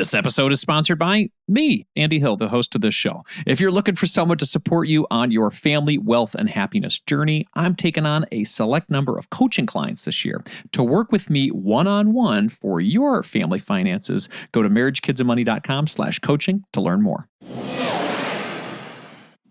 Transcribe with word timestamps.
This 0.00 0.14
episode 0.14 0.50
is 0.50 0.62
sponsored 0.62 0.98
by 0.98 1.28
me, 1.46 1.86
Andy 1.94 2.18
Hill, 2.20 2.34
the 2.34 2.48
host 2.48 2.74
of 2.74 2.80
this 2.80 2.94
show. 2.94 3.22
If 3.46 3.60
you're 3.60 3.70
looking 3.70 3.96
for 3.96 4.06
someone 4.06 4.38
to 4.38 4.46
support 4.46 4.88
you 4.88 5.06
on 5.10 5.30
your 5.30 5.50
family, 5.50 5.98
wealth, 5.98 6.34
and 6.34 6.48
happiness 6.48 6.98
journey, 7.00 7.46
I'm 7.52 7.74
taking 7.74 8.06
on 8.06 8.24
a 8.32 8.44
select 8.44 8.88
number 8.88 9.18
of 9.18 9.28
coaching 9.28 9.66
clients 9.66 10.06
this 10.06 10.24
year. 10.24 10.42
To 10.72 10.82
work 10.82 11.12
with 11.12 11.28
me 11.28 11.48
one 11.48 11.86
on 11.86 12.14
one 12.14 12.48
for 12.48 12.80
your 12.80 13.22
family 13.22 13.58
finances, 13.58 14.30
go 14.52 14.62
to 14.62 14.70
marriagekidsandmoney.com 14.70 15.86
slash 15.86 16.18
coaching 16.20 16.64
to 16.72 16.80
learn 16.80 17.02
more. 17.02 17.28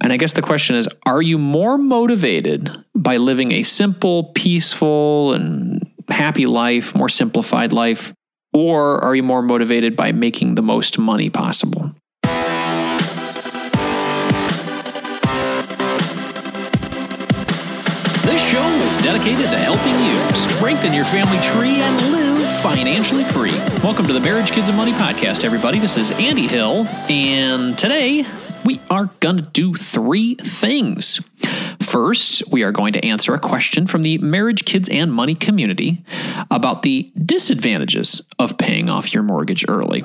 And 0.02 0.12
I 0.12 0.18
guess 0.18 0.34
the 0.34 0.42
question 0.42 0.76
is 0.76 0.88
are 1.06 1.22
you 1.22 1.38
more 1.38 1.78
motivated 1.78 2.72
by 2.96 3.18
living 3.18 3.52
a 3.52 3.62
simple, 3.62 4.32
peaceful, 4.34 5.32
and 5.36 5.88
happy 6.08 6.48
life, 6.48 6.96
more 6.96 7.08
simplified 7.08 7.72
life? 7.72 8.16
Or 8.52 9.04
are 9.04 9.16
you 9.16 9.22
more 9.22 9.44
motivated 9.44 9.96
by 9.96 10.12
making 10.12 10.56
the 10.56 10.64
most 10.64 10.98
money 10.98 11.30
possible? 11.30 11.92
This 18.24 18.42
show 18.50 18.66
is 18.66 19.04
dedicated 19.04 19.46
to 19.46 19.58
helping 19.60 19.94
you 19.94 20.18
strengthen 20.36 20.94
your 20.94 21.06
family 21.06 21.38
tree 21.50 21.80
and 21.80 22.12
live 22.12 22.62
financially 22.62 23.24
free. 23.24 23.54
Welcome 23.84 24.08
to 24.08 24.14
the 24.14 24.20
Marriage, 24.20 24.50
Kids, 24.52 24.68
and 24.68 24.76
Money 24.78 24.94
podcast, 24.94 25.44
everybody. 25.46 25.78
This 25.78 25.98
is 25.98 26.10
Andy 26.20 26.48
Hill, 26.48 26.88
and 27.08 27.78
today 27.78 28.26
we 28.66 28.82
are 28.90 29.12
going 29.20 29.38
to 29.38 29.44
do 29.44 29.76
three 29.76 30.34
things. 30.34 31.22
First, 31.90 32.44
we 32.52 32.62
are 32.62 32.72
going 32.72 32.94
to 32.94 33.04
answer 33.04 33.34
a 33.34 33.40
question 33.40 33.88
from 33.88 34.04
the 34.04 34.20
marriage, 34.20 34.64
kids, 34.64 34.90
and 34.90 35.12
money 35.12 35.34
community 35.34 36.06
about 36.52 36.84
the 36.84 37.12
disadvantages 37.18 38.22
of 38.38 38.60
paying 38.60 38.92
off 38.92 39.12
your 39.12 39.24
mortgage 39.24 39.66
early. 39.68 40.04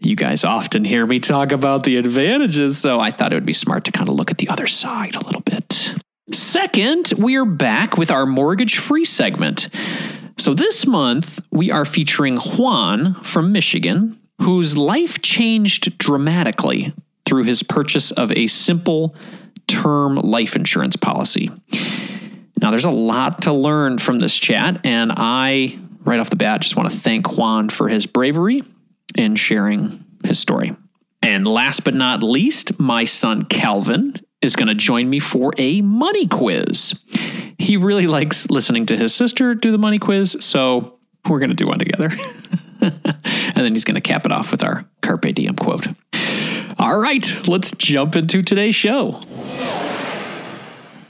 You 0.00 0.16
guys 0.16 0.42
often 0.42 0.84
hear 0.84 1.06
me 1.06 1.20
talk 1.20 1.52
about 1.52 1.84
the 1.84 1.98
advantages, 1.98 2.78
so 2.78 2.98
I 2.98 3.12
thought 3.12 3.32
it 3.32 3.36
would 3.36 3.46
be 3.46 3.52
smart 3.52 3.84
to 3.84 3.92
kind 3.92 4.08
of 4.08 4.16
look 4.16 4.32
at 4.32 4.38
the 4.38 4.48
other 4.48 4.66
side 4.66 5.14
a 5.14 5.24
little 5.24 5.42
bit. 5.42 5.94
Second, 6.32 7.12
we 7.16 7.36
are 7.36 7.44
back 7.44 7.96
with 7.96 8.10
our 8.10 8.26
mortgage 8.26 8.78
free 8.78 9.04
segment. 9.04 9.68
So 10.38 10.54
this 10.54 10.88
month, 10.88 11.38
we 11.52 11.70
are 11.70 11.84
featuring 11.84 12.36
Juan 12.36 13.14
from 13.22 13.52
Michigan, 13.52 14.18
whose 14.42 14.76
life 14.76 15.22
changed 15.22 15.98
dramatically 15.98 16.92
through 17.24 17.44
his 17.44 17.62
purchase 17.62 18.10
of 18.10 18.32
a 18.32 18.48
simple 18.48 19.14
term 19.68 20.16
life 20.16 20.56
insurance 20.56 20.96
policy. 20.96 21.50
Now, 22.60 22.70
there's 22.70 22.84
a 22.84 22.90
lot 22.90 23.42
to 23.42 23.52
learn 23.52 23.98
from 23.98 24.18
this 24.18 24.36
chat, 24.36 24.80
and 24.84 25.12
I, 25.14 25.78
right 26.04 26.18
off 26.18 26.30
the 26.30 26.36
bat, 26.36 26.62
just 26.62 26.76
want 26.76 26.90
to 26.90 26.96
thank 26.96 27.36
Juan 27.36 27.68
for 27.68 27.88
his 27.88 28.06
bravery 28.06 28.62
in 29.14 29.36
sharing 29.36 30.04
his 30.24 30.38
story. 30.38 30.74
And 31.22 31.46
last 31.46 31.84
but 31.84 31.94
not 31.94 32.22
least, 32.22 32.78
my 32.78 33.04
son 33.04 33.42
Calvin 33.42 34.14
is 34.42 34.56
going 34.56 34.68
to 34.68 34.74
join 34.74 35.08
me 35.08 35.18
for 35.18 35.52
a 35.58 35.82
money 35.82 36.26
quiz. 36.26 36.94
He 37.58 37.76
really 37.76 38.06
likes 38.06 38.48
listening 38.48 38.86
to 38.86 38.96
his 38.96 39.14
sister 39.14 39.54
do 39.54 39.72
the 39.72 39.78
money 39.78 39.98
quiz, 39.98 40.36
so 40.40 40.98
we're 41.28 41.38
going 41.38 41.50
to 41.50 41.56
do 41.56 41.66
one 41.66 41.78
together. 41.78 42.10
and 42.80 43.54
then 43.54 43.74
he's 43.74 43.84
going 43.84 43.96
to 43.96 44.00
cap 44.00 44.26
it 44.26 44.32
off 44.32 44.50
with 44.50 44.62
our 44.62 44.84
Carpe 45.02 45.34
Diem 45.34 45.56
quote. 45.56 45.86
All 46.78 46.98
right, 46.98 47.48
let's 47.48 47.70
jump 47.70 48.16
into 48.16 48.42
today's 48.42 48.74
show. 48.74 49.22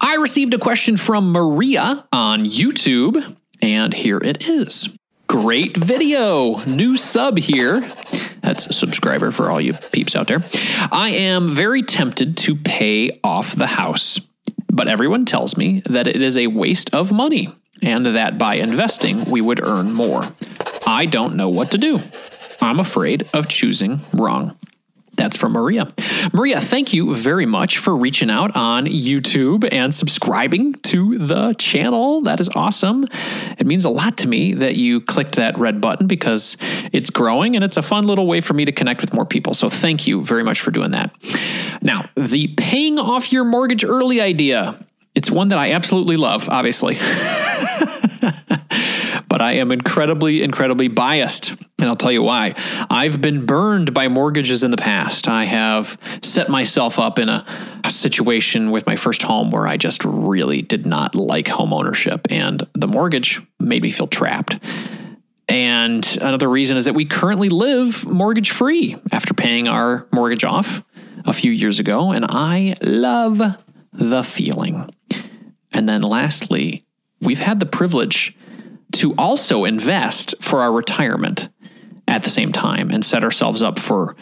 I 0.00 0.14
received 0.14 0.54
a 0.54 0.58
question 0.58 0.96
from 0.96 1.32
Maria 1.32 2.06
on 2.12 2.44
YouTube, 2.44 3.36
and 3.60 3.92
here 3.92 4.18
it 4.18 4.48
is. 4.48 4.96
Great 5.26 5.76
video. 5.76 6.56
New 6.66 6.96
sub 6.96 7.38
here. 7.38 7.80
That's 8.42 8.68
a 8.68 8.72
subscriber 8.72 9.32
for 9.32 9.50
all 9.50 9.60
you 9.60 9.72
peeps 9.72 10.14
out 10.14 10.28
there. 10.28 10.44
I 10.92 11.10
am 11.10 11.48
very 11.48 11.82
tempted 11.82 12.36
to 12.38 12.54
pay 12.54 13.10
off 13.24 13.56
the 13.56 13.66
house, 13.66 14.20
but 14.70 14.86
everyone 14.86 15.24
tells 15.24 15.56
me 15.56 15.82
that 15.86 16.06
it 16.06 16.22
is 16.22 16.36
a 16.36 16.46
waste 16.46 16.94
of 16.94 17.10
money 17.10 17.52
and 17.82 18.06
that 18.06 18.38
by 18.38 18.54
investing 18.54 19.24
we 19.24 19.40
would 19.40 19.66
earn 19.66 19.92
more. 19.92 20.22
I 20.86 21.06
don't 21.06 21.34
know 21.34 21.48
what 21.48 21.72
to 21.72 21.78
do. 21.78 21.98
I'm 22.60 22.78
afraid 22.78 23.28
of 23.34 23.48
choosing 23.48 24.00
wrong. 24.12 24.56
That's 25.26 25.36
from 25.36 25.54
Maria. 25.54 25.92
Maria, 26.32 26.60
thank 26.60 26.94
you 26.94 27.12
very 27.12 27.46
much 27.46 27.78
for 27.78 27.96
reaching 27.96 28.30
out 28.30 28.54
on 28.54 28.86
YouTube 28.86 29.68
and 29.72 29.92
subscribing 29.92 30.74
to 30.84 31.18
the 31.18 31.52
channel. 31.58 32.20
That 32.20 32.38
is 32.38 32.48
awesome. 32.50 33.06
It 33.58 33.66
means 33.66 33.84
a 33.84 33.90
lot 33.90 34.18
to 34.18 34.28
me 34.28 34.54
that 34.54 34.76
you 34.76 35.00
clicked 35.00 35.34
that 35.34 35.58
red 35.58 35.80
button 35.80 36.06
because 36.06 36.56
it's 36.92 37.10
growing 37.10 37.56
and 37.56 37.64
it's 37.64 37.76
a 37.76 37.82
fun 37.82 38.06
little 38.06 38.28
way 38.28 38.40
for 38.40 38.54
me 38.54 38.64
to 38.66 38.70
connect 38.70 39.00
with 39.00 39.12
more 39.12 39.26
people. 39.26 39.52
So 39.52 39.68
thank 39.68 40.06
you 40.06 40.22
very 40.22 40.44
much 40.44 40.60
for 40.60 40.70
doing 40.70 40.92
that. 40.92 41.10
Now, 41.82 42.08
the 42.16 42.54
paying 42.56 43.00
off 43.00 43.32
your 43.32 43.42
mortgage 43.42 43.84
early 43.84 44.20
idea. 44.20 44.78
It's 45.16 45.28
one 45.28 45.48
that 45.48 45.58
I 45.58 45.72
absolutely 45.72 46.16
love, 46.16 46.48
obviously. 46.48 46.94
but 49.36 49.42
I 49.42 49.56
am 49.56 49.70
incredibly, 49.70 50.42
incredibly 50.42 50.88
biased. 50.88 51.50
And 51.78 51.90
I'll 51.90 51.94
tell 51.94 52.10
you 52.10 52.22
why. 52.22 52.54
I've 52.88 53.20
been 53.20 53.44
burned 53.44 53.92
by 53.92 54.08
mortgages 54.08 54.64
in 54.64 54.70
the 54.70 54.78
past. 54.78 55.28
I 55.28 55.44
have 55.44 55.98
set 56.22 56.48
myself 56.48 56.98
up 56.98 57.18
in 57.18 57.28
a, 57.28 57.44
a, 57.84 57.90
situation 57.90 58.70
with 58.70 58.86
my 58.86 58.96
first 58.96 59.22
home 59.22 59.50
where 59.50 59.66
I 59.66 59.76
just 59.76 60.06
really 60.06 60.62
did 60.62 60.86
not 60.86 61.14
like 61.14 61.48
home 61.48 61.74
ownership, 61.74 62.28
and 62.30 62.66
the 62.72 62.88
mortgage 62.88 63.42
made 63.60 63.82
me 63.82 63.90
feel 63.90 64.06
trapped. 64.06 64.58
And 65.48 66.16
another 66.18 66.48
reason 66.48 66.78
is 66.78 66.86
that 66.86 66.94
we 66.94 67.04
currently 67.04 67.50
live 67.50 68.06
mortgage 68.06 68.52
free 68.52 68.96
after 69.12 69.34
paying 69.34 69.68
our 69.68 70.06
mortgage 70.14 70.44
off 70.44 70.82
a 71.26 71.34
few 71.34 71.52
years 71.52 71.78
ago. 71.78 72.10
And 72.10 72.24
I 72.26 72.74
love 72.80 73.42
the 73.92 74.22
feeling. 74.22 74.88
And 75.72 75.86
then 75.86 76.00
lastly, 76.00 76.86
we've 77.20 77.40
had 77.40 77.60
the 77.60 77.66
privilege 77.66 78.34
to 78.92 79.12
also 79.18 79.64
invest 79.64 80.34
for 80.40 80.60
our 80.60 80.72
retirement 80.72 81.48
at 82.08 82.22
the 82.22 82.30
same 82.30 82.52
time 82.52 82.90
and 82.90 83.04
set 83.04 83.24
ourselves 83.24 83.62
up 83.62 83.78
for 83.78 84.16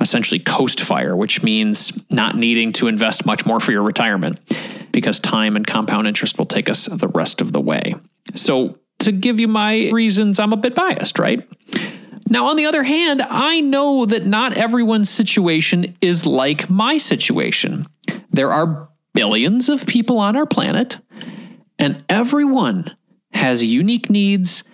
essentially 0.00 0.40
coast 0.40 0.80
fire, 0.80 1.16
which 1.16 1.42
means 1.42 1.92
not 2.10 2.34
needing 2.34 2.72
to 2.72 2.88
invest 2.88 3.24
much 3.24 3.46
more 3.46 3.60
for 3.60 3.72
your 3.72 3.82
retirement 3.82 4.40
because 4.92 5.20
time 5.20 5.56
and 5.56 5.66
compound 5.66 6.06
interest 6.06 6.38
will 6.38 6.46
take 6.46 6.68
us 6.68 6.86
the 6.86 7.08
rest 7.08 7.40
of 7.40 7.52
the 7.52 7.60
way. 7.60 7.94
So, 8.34 8.76
to 9.00 9.12
give 9.12 9.40
you 9.40 9.48
my 9.48 9.90
reasons, 9.90 10.38
I'm 10.38 10.52
a 10.52 10.56
bit 10.56 10.74
biased, 10.74 11.18
right? 11.18 11.46
Now, 12.28 12.46
on 12.46 12.56
the 12.56 12.66
other 12.66 12.84
hand, 12.84 13.20
I 13.20 13.60
know 13.60 14.06
that 14.06 14.26
not 14.26 14.56
everyone's 14.56 15.10
situation 15.10 15.96
is 16.00 16.24
like 16.24 16.70
my 16.70 16.98
situation. 16.98 17.86
There 18.30 18.52
are 18.52 18.88
billions 19.12 19.68
of 19.68 19.86
people 19.86 20.18
on 20.18 20.36
our 20.36 20.46
planet, 20.46 20.98
and 21.78 22.02
everyone 22.08 22.96
has 23.32 23.64
unique 23.64 24.10
needs 24.10 24.64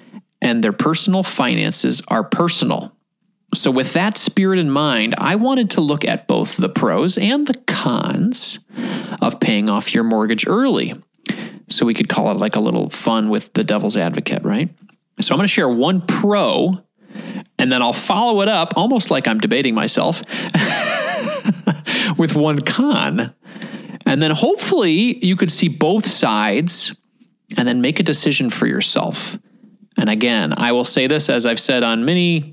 and 0.41 0.63
their 0.63 0.73
personal 0.73 1.23
finances 1.23 2.03
are 2.09 2.25
personal. 2.25 2.95
So, 3.55 3.71
with 3.71 3.95
that 3.95 4.19
spirit 4.19 4.59
in 4.59 4.71
mind, 4.71 5.15
I 5.17 5.37
wanted 5.37 5.71
to 5.71 5.81
look 5.81 6.05
at 6.05 6.29
both 6.29 6.59
the 6.59 6.69
pros 6.69 7.17
and 7.17 7.47
the 7.47 7.55
cons 7.67 8.61
of 9.23 9.41
paying 9.41 9.71
off 9.71 9.95
your 9.95 10.05
mortgage 10.05 10.47
early. 10.47 10.93
So, 11.71 11.87
we 11.87 11.95
could 11.95 12.11
call 12.11 12.31
it 12.31 12.37
like 12.37 12.57
a 12.57 12.61
little 12.61 12.91
fun 12.91 13.31
with 13.31 13.53
the 13.55 13.65
devil's 13.65 13.97
advocate, 13.97 14.45
right? 14.45 14.69
So, 15.21 15.33
I'm 15.33 15.39
going 15.39 15.47
to 15.47 15.53
share 15.53 15.69
one 15.69 16.03
pro 16.03 16.83
and 17.59 17.73
then 17.73 17.83
I'll 17.83 17.93
follow 17.93 18.41
it 18.43 18.49
up 18.49 18.75
almost 18.77 19.11
like 19.11 19.27
I'm 19.27 19.39
debating 19.39 19.75
myself 19.75 20.23
with 22.19 22.37
one 22.37 22.61
con. 22.61 23.35
And 24.07 24.23
then 24.23 24.31
hopefully 24.31 25.25
you 25.25 25.37
could 25.37 25.51
see 25.51 25.69
both 25.69 26.07
sides 26.07 26.95
and 27.57 27.67
then 27.67 27.81
make 27.81 28.01
a 28.01 28.03
decision 28.03 28.51
for 28.51 28.67
yourself. 28.67 29.39
And 29.97 30.09
again, 30.09 30.53
I 30.57 30.73
will 30.73 30.85
say 30.85 31.07
this 31.07 31.29
as 31.29 31.47
I've 31.47 31.61
said 31.61 31.83
on 31.83 32.05
many 32.05 32.53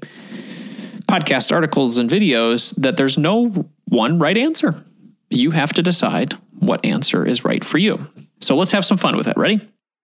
podcast 1.08 1.52
articles 1.52 1.98
and 1.98 2.10
videos 2.10 2.76
that 2.82 2.98
there's 2.98 3.18
no 3.18 3.50
one 3.88 4.20
right 4.20 4.38
answer. 4.38 4.84
You 5.30 5.52
have 5.52 5.74
to 5.74 5.82
decide 5.82 6.34
what 6.60 6.86
answer 6.86 7.26
is 7.26 7.46
right 7.46 7.64
for 7.64 7.78
you. 7.78 8.00
So 8.42 8.56
let's 8.56 8.72
have 8.72 8.86
some 8.86 8.98
fun 8.98 9.16
with 9.16 9.28
it. 9.28 9.38
Ready? 9.38 9.62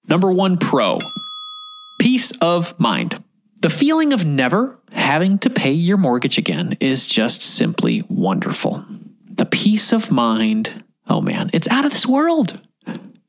Number 0.07 0.31
one 0.31 0.57
pro 0.57 0.97
peace 1.99 2.31
of 2.41 2.79
mind. 2.79 3.23
The 3.61 3.69
feeling 3.69 4.11
of 4.11 4.25
never 4.25 4.79
having 4.91 5.37
to 5.39 5.49
pay 5.51 5.71
your 5.71 5.97
mortgage 5.97 6.39
again 6.39 6.75
is 6.79 7.07
just 7.07 7.43
simply 7.43 8.03
wonderful. 8.09 8.83
The 9.29 9.45
peace 9.45 9.93
of 9.93 10.09
mind, 10.09 10.83
oh 11.07 11.21
man, 11.21 11.51
it's 11.53 11.67
out 11.67 11.85
of 11.85 11.91
this 11.91 12.07
world. 12.07 12.59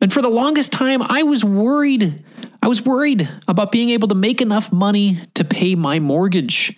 And 0.03 0.13
for 0.13 0.21
the 0.21 0.29
longest 0.29 0.73
time, 0.73 1.01
I 1.01 1.23
was 1.23 1.45
worried. 1.45 2.25
I 2.61 2.67
was 2.67 2.85
worried 2.85 3.29
about 3.47 3.71
being 3.71 3.91
able 3.91 4.09
to 4.09 4.17
make 4.17 4.43
enough 4.43 4.73
money 4.73 5.21
to 5.35 5.45
pay 5.45 5.77
my 5.77 6.01
mortgage. 6.01 6.77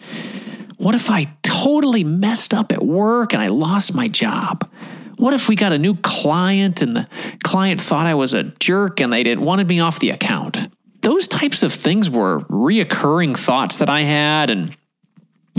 What 0.77 0.95
if 0.95 1.09
I 1.09 1.35
totally 1.43 2.05
messed 2.05 2.53
up 2.53 2.71
at 2.71 2.85
work 2.85 3.33
and 3.33 3.41
I 3.41 3.47
lost 3.47 3.95
my 3.95 4.09
job? 4.09 4.71
What 5.17 5.33
if 5.33 5.49
we 5.49 5.57
got 5.57 5.73
a 5.73 5.79
new 5.79 5.97
client 5.97 6.83
and 6.83 6.97
the 6.97 7.09
client 7.43 7.81
thought 7.81 8.05
I 8.05 8.15
was 8.15 8.35
a 8.35 8.45
jerk 8.45 9.01
and 9.01 9.11
they 9.11 9.23
didn't 9.23 9.43
wanted 9.43 9.69
me 9.69 9.81
off 9.81 10.01
the 10.01 10.11
account? 10.11 10.59
Those 11.01 11.27
types 11.27 11.63
of 11.63 11.73
things 11.73 12.11
were 12.11 12.41
reoccurring 12.51 13.39
thoughts 13.39 13.79
that 13.79 13.89
I 13.89 14.03
had 14.03 14.51
and 14.51 14.77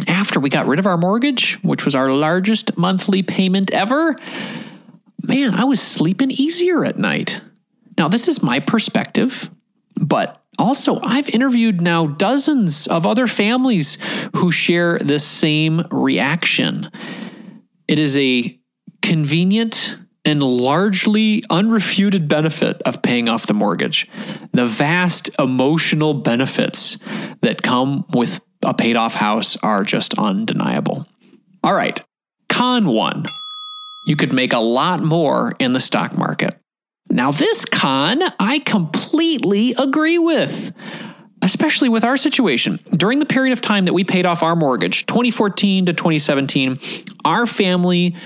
after 0.08 0.40
we 0.40 0.50
got 0.50 0.68
rid 0.68 0.78
of 0.78 0.86
our 0.86 0.98
mortgage, 0.98 1.56
which 1.64 1.84
was 1.84 1.96
our 1.96 2.12
largest 2.12 2.78
monthly 2.78 3.24
payment 3.24 3.72
ever, 3.72 4.16
man, 5.24 5.56
I 5.56 5.64
was 5.64 5.82
sleeping 5.82 6.30
easier 6.30 6.86
at 6.86 7.00
night. 7.00 7.42
Now, 7.98 8.08
this 8.08 8.28
is 8.28 8.44
my 8.44 8.60
perspective, 8.60 9.50
but 10.00 10.42
also, 10.58 11.00
I've 11.04 11.28
interviewed 11.30 11.82
now 11.82 12.08
dozens 12.08 12.88
of 12.88 13.06
other 13.06 13.28
families 13.28 13.98
who 14.38 14.52
share 14.52 14.98
this 15.00 15.26
same 15.26 15.86
reaction. 15.92 16.90
It 17.88 18.00
is 18.00 18.18
a 18.18 18.58
convenient 19.02 20.00
and 20.24 20.42
largely 20.42 21.42
unrefuted 21.52 22.28
benefit 22.28 22.82
of 22.84 23.02
paying 23.02 23.30
off 23.30 23.48
the 23.48 23.54
mortgage. 23.54 24.10
The 24.54 24.66
vast 24.66 25.30
emotional 25.40 26.14
benefits 26.14 26.98
that 27.42 27.62
come 27.62 28.06
with 28.14 28.40
a 28.64 28.74
paid 28.74 28.96
off 28.96 29.14
house 29.14 29.58
are 29.58 29.84
just 29.84 30.18
undeniable. 30.18 31.06
All 31.64 31.74
right, 31.74 32.00
con 32.50 32.88
one 32.88 33.26
you 34.06 34.16
could 34.16 34.32
make 34.32 34.54
a 34.54 34.60
lot 34.60 35.04
more 35.04 35.56
in 35.60 35.74
the 35.74 35.80
stock 35.80 36.16
market. 36.18 36.60
Now, 37.16 37.32
this 37.32 37.64
con 37.64 38.22
I 38.42 38.60
completely 38.60 39.74
agree 39.78 40.18
with, 40.18 40.74
especially 41.42 41.88
with 41.88 42.04
our 42.04 42.18
situation. 42.18 42.78
During 42.92 43.20
the 43.20 43.26
period 43.26 43.54
of 43.54 43.62
time 43.62 43.86
that 43.86 43.94
we 43.94 44.04
paid 44.04 44.26
off 44.26 44.44
our 44.44 44.54
mortgage, 44.54 45.06
2014 45.06 45.86
to 45.86 45.94
2017, 45.94 46.78
our 47.24 47.46
family 47.46 48.18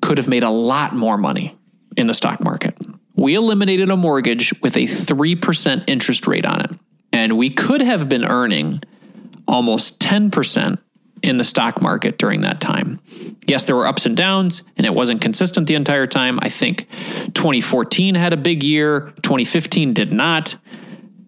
could 0.00 0.16
have 0.16 0.26
made 0.26 0.42
a 0.42 0.48
lot 0.48 0.94
more 0.94 1.18
money 1.18 1.54
in 1.98 2.06
the 2.06 2.14
stock 2.14 2.42
market. 2.42 2.74
We 3.14 3.34
eliminated 3.34 3.90
a 3.90 3.96
mortgage 3.96 4.58
with 4.62 4.78
a 4.78 4.86
3% 4.86 5.84
interest 5.86 6.26
rate 6.26 6.46
on 6.46 6.62
it, 6.62 6.70
and 7.12 7.36
we 7.36 7.50
could 7.50 7.82
have 7.82 8.08
been 8.08 8.24
earning 8.24 8.82
almost 9.46 10.00
10% 10.00 10.78
in 11.24 11.38
the 11.38 11.44
stock 11.44 11.80
market 11.80 12.18
during 12.18 12.42
that 12.42 12.60
time. 12.60 13.00
Yes, 13.46 13.64
there 13.64 13.74
were 13.74 13.86
ups 13.86 14.04
and 14.04 14.16
downs, 14.16 14.62
and 14.76 14.86
it 14.86 14.94
wasn't 14.94 15.22
consistent 15.22 15.66
the 15.66 15.74
entire 15.74 16.06
time. 16.06 16.38
I 16.42 16.50
think 16.50 16.86
2014 17.34 18.14
had 18.14 18.32
a 18.32 18.36
big 18.36 18.62
year, 18.62 19.12
2015 19.22 19.94
did 19.94 20.12
not. 20.12 20.56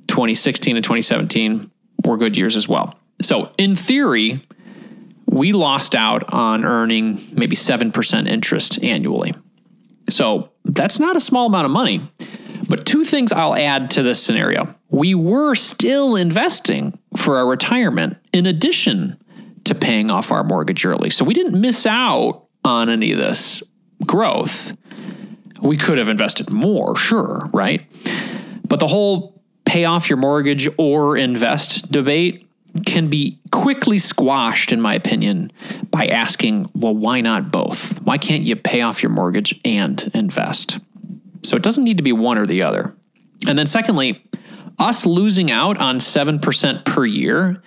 2016 0.09 0.77
and 0.77 0.85
2017 0.85 1.71
were 2.05 2.17
good 2.17 2.37
years 2.37 2.57
as 2.57 2.69
well. 2.69 2.99
So, 3.23 3.51
in 3.59 3.75
theory, 3.75 4.47
we 5.27 5.53
lost 5.53 5.95
out 5.95 6.33
on 6.33 6.65
earning 6.65 7.27
maybe 7.33 7.57
7% 7.57 8.29
interest 8.29 8.83
annually. 8.85 9.35
So, 10.11 10.53
that's 10.65 11.01
not 11.01 11.17
a 11.17 11.21
small 11.21 11.47
amount 11.47 11.65
of 11.65 11.71
money. 11.71 12.03
But 12.69 12.85
two 12.85 13.05
things 13.05 13.33
I'll 13.33 13.55
add 13.55 13.91
to 13.91 14.03
this 14.03 14.23
scenario. 14.23 14.75
We 14.91 15.15
were 15.15 15.55
still 15.55 16.17
investing 16.17 16.99
for 17.17 17.39
our 17.39 17.47
retirement 17.47 18.17
in 18.33 18.47
addition 18.47 19.17
to 19.67 19.75
paying 19.75 20.11
off 20.11 20.33
our 20.33 20.45
mortgage 20.45 20.85
early. 20.85 21.11
So 21.11 21.25
we 21.25 21.35
didn't 21.35 21.61
miss 21.61 21.87
out 21.87 22.47
on 22.65 22.89
any 22.89 23.13
of 23.13 23.19
this 23.19 23.63
growth. 24.05 24.77
We 25.63 25.77
could 25.77 25.99
have 25.99 26.09
invested 26.09 26.53
more, 26.53 26.97
sure, 26.97 27.49
right? 27.53 27.87
But 28.69 28.81
the 28.81 28.87
whole 28.87 29.43
pay 29.65 29.85
off 29.85 30.09
your 30.09 30.19
mortgage 30.19 30.69
or 30.79 31.17
invest 31.17 31.91
debate 31.91 32.47
can 32.85 33.09
be 33.09 33.41
quickly 33.51 33.99
squashed, 33.99 34.71
in 34.71 34.81
my 34.81 34.95
opinion, 34.95 35.51
by 35.91 36.07
asking, 36.07 36.71
well, 36.75 36.95
why 36.95 37.21
not 37.21 37.51
both? 37.51 38.03
Why 38.03 38.19
can't 38.19 38.43
you 38.43 38.55
pay 38.55 38.83
off 38.83 39.03
your 39.03 39.11
mortgage 39.11 39.59
and 39.65 40.11
invest? 40.15 40.79
So 41.43 41.57
it 41.57 41.63
doesn't 41.63 41.85
need 41.85 41.97
to 41.97 42.03
be 42.03 42.13
one 42.13 42.39
or 42.39 42.47
the 42.47 42.63
other. 42.63 42.95
And 43.49 43.59
then, 43.59 43.67
secondly, 43.67 44.23
us 44.79 45.07
losing 45.07 45.51
out 45.51 45.79
on 45.79 45.97
7% 45.97 46.85
per 46.85 47.07
year 47.07 47.63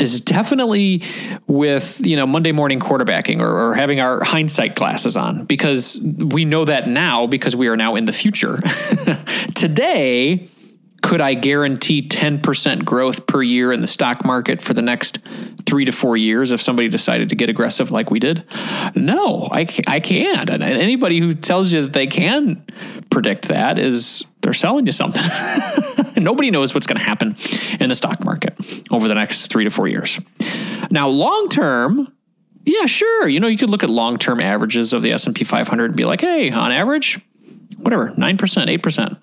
is 0.00 0.20
definitely 0.20 1.02
with 1.46 2.04
you 2.04 2.16
know 2.16 2.26
Monday 2.26 2.52
morning 2.52 2.80
quarterbacking 2.80 3.40
or, 3.40 3.68
or, 3.68 3.74
having 3.74 4.00
our 4.00 4.22
hindsight 4.24 4.74
glasses 4.74 5.16
on 5.16 5.44
because 5.44 6.00
we 6.18 6.44
know 6.44 6.64
that 6.64 6.88
now 6.88 7.26
because 7.26 7.54
we 7.54 7.68
are 7.68 7.76
now 7.76 7.96
in 7.96 8.04
the 8.04 8.12
future. 8.12 8.56
Today, 9.54 10.48
could 11.02 11.20
I 11.20 11.34
guarantee 11.34 12.06
10% 12.06 12.84
growth 12.84 13.26
per 13.26 13.42
year 13.42 13.72
in 13.72 13.80
the 13.80 13.86
stock 13.86 14.24
market 14.24 14.60
for 14.60 14.74
the 14.74 14.82
next 14.82 15.18
three 15.66 15.84
to 15.84 15.92
four 15.92 16.16
years 16.16 16.52
if 16.52 16.60
somebody 16.60 16.88
decided 16.88 17.30
to 17.30 17.34
get 17.34 17.48
aggressive 17.48 17.90
like 17.90 18.10
we 18.10 18.18
did? 18.18 18.44
No, 18.94 19.48
I, 19.50 19.66
I 19.86 20.00
can't. 20.00 20.50
And 20.50 20.62
anybody 20.62 21.18
who 21.18 21.34
tells 21.34 21.72
you 21.72 21.82
that 21.82 21.92
they 21.92 22.06
can 22.06 22.64
predict 23.10 23.48
that 23.48 23.78
is 23.78 24.24
they're 24.42 24.52
selling 24.52 24.86
you 24.86 24.92
something. 24.92 25.22
Nobody 26.22 26.50
knows 26.50 26.74
what's 26.74 26.86
going 26.86 26.98
to 26.98 27.04
happen 27.04 27.36
in 27.78 27.88
the 27.88 27.94
stock 27.94 28.24
market 28.24 28.54
over 28.90 29.08
the 29.08 29.14
next 29.14 29.46
three 29.50 29.64
to 29.64 29.70
four 29.70 29.88
years. 29.88 30.20
Now, 30.90 31.08
long 31.08 31.48
term, 31.48 32.12
yeah, 32.64 32.86
sure. 32.86 33.28
You 33.28 33.40
know, 33.40 33.48
you 33.48 33.56
could 33.58 33.70
look 33.70 33.82
at 33.82 33.90
long 33.90 34.18
term 34.18 34.40
averages 34.40 34.92
of 34.92 35.02
the 35.02 35.12
S 35.12 35.26
and 35.26 35.34
P 35.34 35.44
500 35.44 35.84
and 35.86 35.96
be 35.96 36.04
like, 36.04 36.20
hey, 36.20 36.50
on 36.50 36.72
average, 36.72 37.20
whatever, 37.78 38.12
nine 38.16 38.36
percent, 38.36 38.70
eight 38.70 38.82
percent. 38.82 39.14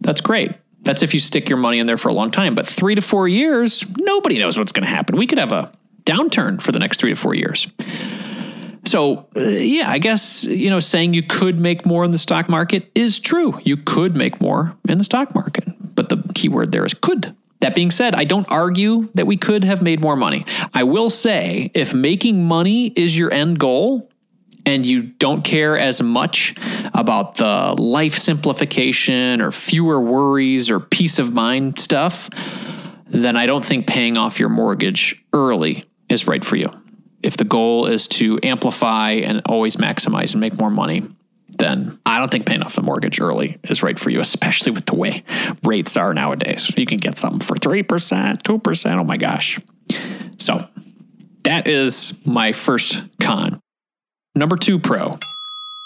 That's 0.00 0.20
great. 0.20 0.52
That's 0.86 1.02
if 1.02 1.12
you 1.12 1.20
stick 1.20 1.48
your 1.48 1.58
money 1.58 1.80
in 1.80 1.86
there 1.86 1.96
for 1.96 2.08
a 2.08 2.14
long 2.14 2.30
time. 2.30 2.54
But 2.54 2.66
three 2.66 2.94
to 2.94 3.02
four 3.02 3.26
years, 3.26 3.84
nobody 3.98 4.38
knows 4.38 4.56
what's 4.56 4.72
going 4.72 4.84
to 4.84 4.94
happen. 4.94 5.16
We 5.16 5.26
could 5.26 5.38
have 5.38 5.52
a 5.52 5.72
downturn 6.04 6.62
for 6.62 6.70
the 6.70 6.78
next 6.78 7.00
three 7.00 7.10
to 7.10 7.16
four 7.16 7.34
years. 7.34 7.66
So, 8.86 9.26
uh, 9.36 9.40
yeah, 9.40 9.90
I 9.90 9.98
guess, 9.98 10.44
you 10.44 10.70
know, 10.70 10.78
saying 10.78 11.12
you 11.12 11.24
could 11.24 11.58
make 11.58 11.84
more 11.84 12.04
in 12.04 12.12
the 12.12 12.18
stock 12.18 12.48
market 12.48 12.88
is 12.94 13.18
true. 13.18 13.58
You 13.64 13.76
could 13.76 14.14
make 14.14 14.40
more 14.40 14.76
in 14.88 14.98
the 14.98 15.04
stock 15.04 15.34
market, 15.34 15.64
but 15.96 16.08
the 16.08 16.22
key 16.34 16.48
word 16.48 16.70
there 16.70 16.86
is 16.86 16.94
could. 16.94 17.34
That 17.60 17.74
being 17.74 17.90
said, 17.90 18.14
I 18.14 18.22
don't 18.22 18.48
argue 18.48 19.08
that 19.14 19.26
we 19.26 19.36
could 19.36 19.64
have 19.64 19.82
made 19.82 20.00
more 20.00 20.14
money. 20.14 20.46
I 20.72 20.84
will 20.84 21.10
say 21.10 21.72
if 21.74 21.94
making 21.94 22.44
money 22.44 22.92
is 22.94 23.18
your 23.18 23.32
end 23.32 23.58
goal, 23.58 24.08
and 24.66 24.84
you 24.84 25.04
don't 25.04 25.42
care 25.42 25.78
as 25.78 26.02
much 26.02 26.54
about 26.92 27.36
the 27.36 27.74
life 27.78 28.18
simplification 28.18 29.40
or 29.40 29.52
fewer 29.52 30.00
worries 30.00 30.68
or 30.68 30.80
peace 30.80 31.18
of 31.20 31.32
mind 31.32 31.78
stuff, 31.78 32.28
then 33.06 33.36
I 33.36 33.46
don't 33.46 33.64
think 33.64 33.86
paying 33.86 34.18
off 34.18 34.40
your 34.40 34.48
mortgage 34.48 35.24
early 35.32 35.84
is 36.08 36.26
right 36.26 36.44
for 36.44 36.56
you. 36.56 36.68
If 37.22 37.36
the 37.36 37.44
goal 37.44 37.86
is 37.86 38.08
to 38.08 38.38
amplify 38.42 39.12
and 39.12 39.40
always 39.46 39.76
maximize 39.76 40.32
and 40.32 40.40
make 40.40 40.58
more 40.58 40.70
money, 40.70 41.04
then 41.58 41.98
I 42.04 42.18
don't 42.18 42.30
think 42.30 42.44
paying 42.46 42.62
off 42.62 42.74
the 42.74 42.82
mortgage 42.82 43.20
early 43.20 43.58
is 43.64 43.82
right 43.82 43.98
for 43.98 44.10
you, 44.10 44.20
especially 44.20 44.72
with 44.72 44.86
the 44.86 44.96
way 44.96 45.22
rates 45.64 45.96
are 45.96 46.12
nowadays. 46.12 46.70
You 46.76 46.86
can 46.86 46.98
get 46.98 47.18
something 47.18 47.40
for 47.40 47.54
3%, 47.54 48.42
2%. 48.42 49.00
Oh 49.00 49.04
my 49.04 49.16
gosh. 49.16 49.58
So 50.38 50.68
that 51.44 51.66
is 51.68 52.18
my 52.26 52.52
first 52.52 53.02
con. 53.20 53.60
Number 54.36 54.56
two 54.56 54.78
pro 54.78 55.12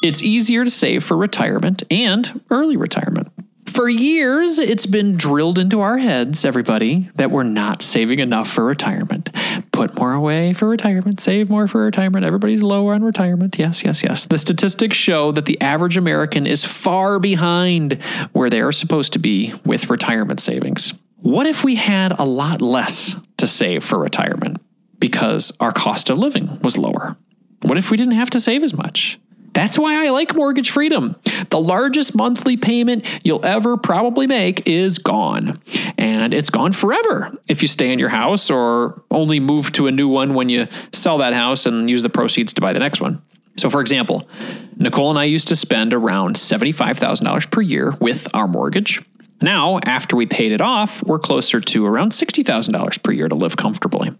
it's 0.02 0.22
easier 0.22 0.64
to 0.64 0.70
save 0.70 1.04
for 1.04 1.16
retirement 1.16 1.82
and 1.90 2.40
early 2.50 2.76
retirement. 2.76 3.28
For 3.66 3.88
years, 3.88 4.58
it's 4.58 4.86
been 4.86 5.16
drilled 5.16 5.58
into 5.58 5.80
our 5.80 5.98
heads, 5.98 6.44
everybody, 6.44 7.10
that 7.14 7.30
we're 7.30 7.44
not 7.44 7.82
saving 7.82 8.18
enough 8.18 8.50
for 8.50 8.64
retirement. 8.64 9.30
Put 9.72 9.96
more 9.96 10.12
away 10.12 10.54
for 10.54 10.68
retirement, 10.68 11.20
save 11.20 11.48
more 11.48 11.68
for 11.68 11.84
retirement. 11.84 12.24
Everybody's 12.24 12.62
lower 12.62 12.94
on 12.94 13.04
retirement. 13.04 13.58
Yes, 13.58 13.84
yes, 13.84 14.02
yes. 14.02 14.26
The 14.26 14.38
statistics 14.38 14.96
show 14.96 15.30
that 15.32 15.44
the 15.44 15.60
average 15.60 15.96
American 15.96 16.46
is 16.46 16.64
far 16.64 17.20
behind 17.20 18.02
where 18.32 18.50
they 18.50 18.62
are 18.62 18.72
supposed 18.72 19.12
to 19.12 19.20
be 19.20 19.52
with 19.64 19.90
retirement 19.90 20.40
savings. 20.40 20.94
What 21.18 21.46
if 21.46 21.62
we 21.62 21.76
had 21.76 22.18
a 22.18 22.24
lot 22.24 22.60
less 22.60 23.14
to 23.36 23.46
save 23.46 23.84
for 23.84 23.98
retirement 23.98 24.60
because 24.98 25.52
our 25.60 25.72
cost 25.72 26.10
of 26.10 26.18
living 26.18 26.58
was 26.62 26.76
lower? 26.76 27.16
What 27.62 27.78
if 27.78 27.90
we 27.90 27.96
didn't 27.96 28.14
have 28.14 28.30
to 28.30 28.40
save 28.40 28.62
as 28.62 28.76
much? 28.76 29.18
That's 29.52 29.78
why 29.78 30.06
I 30.06 30.10
like 30.10 30.34
mortgage 30.34 30.70
freedom. 30.70 31.16
The 31.50 31.60
largest 31.60 32.14
monthly 32.14 32.56
payment 32.56 33.04
you'll 33.24 33.44
ever 33.44 33.76
probably 33.76 34.26
make 34.26 34.66
is 34.66 34.98
gone. 34.98 35.60
And 35.98 36.32
it's 36.32 36.50
gone 36.50 36.72
forever 36.72 37.36
if 37.48 37.62
you 37.62 37.68
stay 37.68 37.92
in 37.92 37.98
your 37.98 38.08
house 38.08 38.50
or 38.50 39.02
only 39.10 39.40
move 39.40 39.72
to 39.72 39.86
a 39.88 39.90
new 39.90 40.08
one 40.08 40.34
when 40.34 40.48
you 40.48 40.68
sell 40.92 41.18
that 41.18 41.34
house 41.34 41.66
and 41.66 41.90
use 41.90 42.02
the 42.02 42.08
proceeds 42.08 42.52
to 42.54 42.60
buy 42.60 42.72
the 42.72 42.78
next 42.78 43.00
one. 43.00 43.22
So, 43.56 43.68
for 43.68 43.80
example, 43.80 44.28
Nicole 44.76 45.10
and 45.10 45.18
I 45.18 45.24
used 45.24 45.48
to 45.48 45.56
spend 45.56 45.92
around 45.92 46.36
$75,000 46.36 47.50
per 47.50 47.60
year 47.60 47.92
with 48.00 48.32
our 48.34 48.46
mortgage. 48.46 49.02
Now, 49.42 49.80
after 49.84 50.16
we 50.16 50.26
paid 50.26 50.52
it 50.52 50.60
off, 50.60 51.02
we're 51.02 51.18
closer 51.18 51.60
to 51.60 51.86
around 51.86 52.12
$60,000 52.12 53.02
per 53.02 53.12
year 53.12 53.28
to 53.28 53.34
live 53.34 53.56
comfortably. 53.56 54.12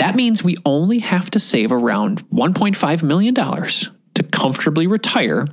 That 0.00 0.16
means 0.16 0.42
we 0.42 0.56
only 0.64 0.98
have 1.00 1.28
to 1.32 1.38
save 1.38 1.72
around 1.72 2.26
$1.5 2.30 3.02
million 3.02 3.34
to 3.34 4.22
comfortably 4.32 4.86
retire 4.86 5.46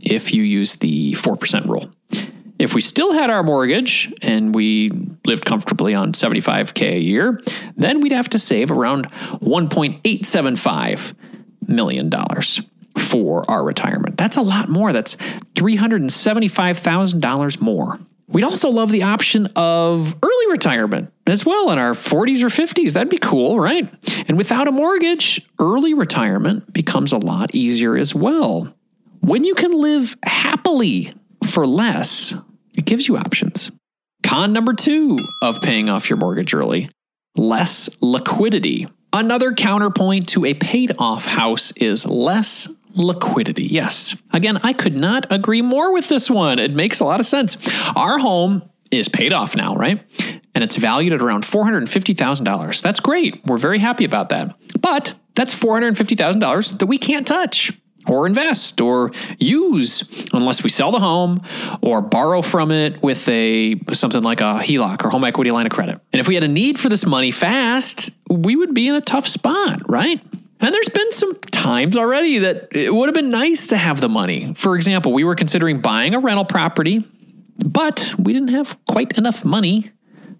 if 0.00 0.32
you 0.32 0.44
use 0.44 0.76
the 0.76 1.14
4% 1.14 1.66
rule. 1.66 1.90
If 2.56 2.72
we 2.72 2.80
still 2.80 3.12
had 3.12 3.30
our 3.30 3.42
mortgage 3.42 4.14
and 4.22 4.54
we 4.54 4.92
lived 5.26 5.44
comfortably 5.44 5.92
on 5.92 6.12
75K 6.12 6.92
a 6.92 7.00
year, 7.00 7.40
then 7.76 8.00
we'd 8.00 8.12
have 8.12 8.28
to 8.28 8.38
save 8.38 8.70
around 8.70 9.10
$1.875 9.10 11.14
million 11.66 12.12
for 12.96 13.50
our 13.50 13.64
retirement. 13.64 14.16
That's 14.16 14.36
a 14.36 14.42
lot 14.42 14.68
more. 14.68 14.92
That's 14.92 15.16
$375,000 15.16 17.60
more. 17.60 17.98
We'd 18.26 18.44
also 18.44 18.70
love 18.70 18.90
the 18.90 19.02
option 19.02 19.46
of 19.54 20.16
early 20.22 20.46
retirement 20.50 21.12
as 21.26 21.44
well 21.44 21.70
in 21.70 21.78
our 21.78 21.92
40s 21.92 22.42
or 22.42 22.46
50s. 22.46 22.92
That'd 22.94 23.10
be 23.10 23.18
cool, 23.18 23.60
right? 23.60 23.92
And 24.28 24.38
without 24.38 24.66
a 24.66 24.72
mortgage, 24.72 25.46
early 25.58 25.94
retirement 25.94 26.72
becomes 26.72 27.12
a 27.12 27.18
lot 27.18 27.54
easier 27.54 27.96
as 27.96 28.14
well. 28.14 28.74
When 29.20 29.44
you 29.44 29.54
can 29.54 29.72
live 29.72 30.16
happily 30.24 31.12
for 31.46 31.66
less, 31.66 32.34
it 32.74 32.86
gives 32.86 33.06
you 33.06 33.16
options. 33.16 33.70
Con 34.22 34.52
number 34.52 34.72
two 34.72 35.18
of 35.42 35.60
paying 35.60 35.88
off 35.90 36.08
your 36.08 36.16
mortgage 36.16 36.54
early 36.54 36.88
less 37.36 37.90
liquidity. 38.00 38.86
Another 39.12 39.52
counterpoint 39.52 40.28
to 40.28 40.44
a 40.44 40.54
paid 40.54 40.92
off 40.98 41.24
house 41.24 41.72
is 41.72 42.06
less 42.06 42.68
liquidity. 42.94 43.64
Yes. 43.64 44.20
Again, 44.32 44.58
I 44.62 44.72
could 44.72 44.98
not 44.98 45.26
agree 45.30 45.62
more 45.62 45.92
with 45.92 46.08
this 46.08 46.30
one. 46.30 46.58
It 46.58 46.72
makes 46.72 47.00
a 47.00 47.04
lot 47.04 47.20
of 47.20 47.26
sense. 47.26 47.56
Our 47.96 48.18
home 48.18 48.68
is 48.90 49.08
paid 49.08 49.32
off 49.32 49.56
now, 49.56 49.74
right? 49.74 50.02
And 50.54 50.62
it's 50.62 50.76
valued 50.76 51.12
at 51.12 51.20
around 51.20 51.44
$450,000. 51.44 52.82
That's 52.82 53.00
great. 53.00 53.44
We're 53.46 53.58
very 53.58 53.78
happy 53.78 54.04
about 54.04 54.28
that. 54.28 54.56
But 54.80 55.14
that's 55.34 55.54
$450,000 55.54 56.78
that 56.78 56.86
we 56.86 56.98
can't 56.98 57.26
touch 57.26 57.72
or 58.06 58.26
invest 58.26 58.80
or 58.80 59.10
use 59.38 60.08
unless 60.32 60.62
we 60.62 60.70
sell 60.70 60.92
the 60.92 61.00
home 61.00 61.40
or 61.80 62.02
borrow 62.02 62.42
from 62.42 62.70
it 62.70 63.02
with 63.02 63.26
a 63.28 63.80
something 63.92 64.22
like 64.22 64.40
a 64.40 64.60
HELOC 64.60 65.04
or 65.04 65.10
home 65.10 65.24
equity 65.24 65.50
line 65.50 65.66
of 65.66 65.72
credit. 65.72 66.00
And 66.12 66.20
if 66.20 66.28
we 66.28 66.34
had 66.34 66.44
a 66.44 66.48
need 66.48 66.78
for 66.78 66.88
this 66.88 67.06
money 67.06 67.30
fast, 67.30 68.10
we 68.28 68.56
would 68.56 68.74
be 68.74 68.88
in 68.88 68.94
a 68.94 69.00
tough 69.00 69.26
spot, 69.26 69.88
right? 69.88 70.20
And 70.64 70.74
there's 70.74 70.88
been 70.88 71.12
some 71.12 71.34
times 71.36 71.94
already 71.94 72.38
that 72.38 72.68
it 72.70 72.94
would 72.94 73.08
have 73.08 73.14
been 73.14 73.30
nice 73.30 73.66
to 73.66 73.76
have 73.76 74.00
the 74.00 74.08
money. 74.08 74.54
For 74.54 74.76
example, 74.76 75.12
we 75.12 75.22
were 75.22 75.34
considering 75.34 75.82
buying 75.82 76.14
a 76.14 76.20
rental 76.20 76.46
property, 76.46 77.04
but 77.62 78.14
we 78.18 78.32
didn't 78.32 78.48
have 78.48 78.78
quite 78.86 79.18
enough 79.18 79.44
money 79.44 79.90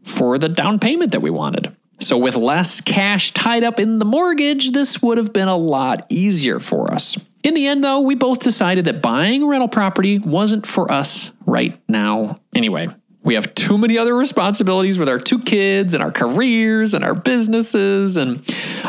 for 0.03 0.39
the 0.39 0.49
down 0.49 0.79
payment 0.79 1.13
that 1.13 1.21
we 1.21 1.31
wanted. 1.31 1.77
So, 2.01 2.17
with 2.17 2.37
less 2.37 2.81
cash 2.81 3.33
tied 3.33 3.65
up 3.65 3.79
in 3.79 3.99
the 3.99 4.05
mortgage, 4.05 4.73
this 4.73 5.03
would 5.03 5.19
have 5.19 5.33
been 5.33 5.49
a 5.49 5.57
lot 5.57 6.07
easier 6.09 6.59
for 6.59 6.93
us. 6.93 7.19
In 7.43 7.53
the 7.53 7.67
end, 7.67 7.85
though, 7.85 8.01
we 8.01 8.15
both 8.15 8.39
decided 8.41 8.87
that 8.87 9.03
buying 9.03 9.43
a 9.43 9.47
rental 9.47 9.69
property 9.69 10.19
wasn't 10.19 10.67
for 10.67 10.91
us 10.91 11.33
right 11.45 11.79
now 11.87 12.41
anyway. 12.55 12.89
We 13.23 13.35
have 13.35 13.55
too 13.55 13.79
many 13.79 13.99
other 13.99 14.17
responsibilities 14.17 14.99
with 14.99 15.09
our 15.09 15.19
two 15.19 15.39
kids 15.39 15.95
and 15.95 16.03
our 16.03 16.11
careers 16.11 16.95
and 16.95 17.05
our 17.05 17.15
businesses. 17.15 18.17
And 18.17 18.43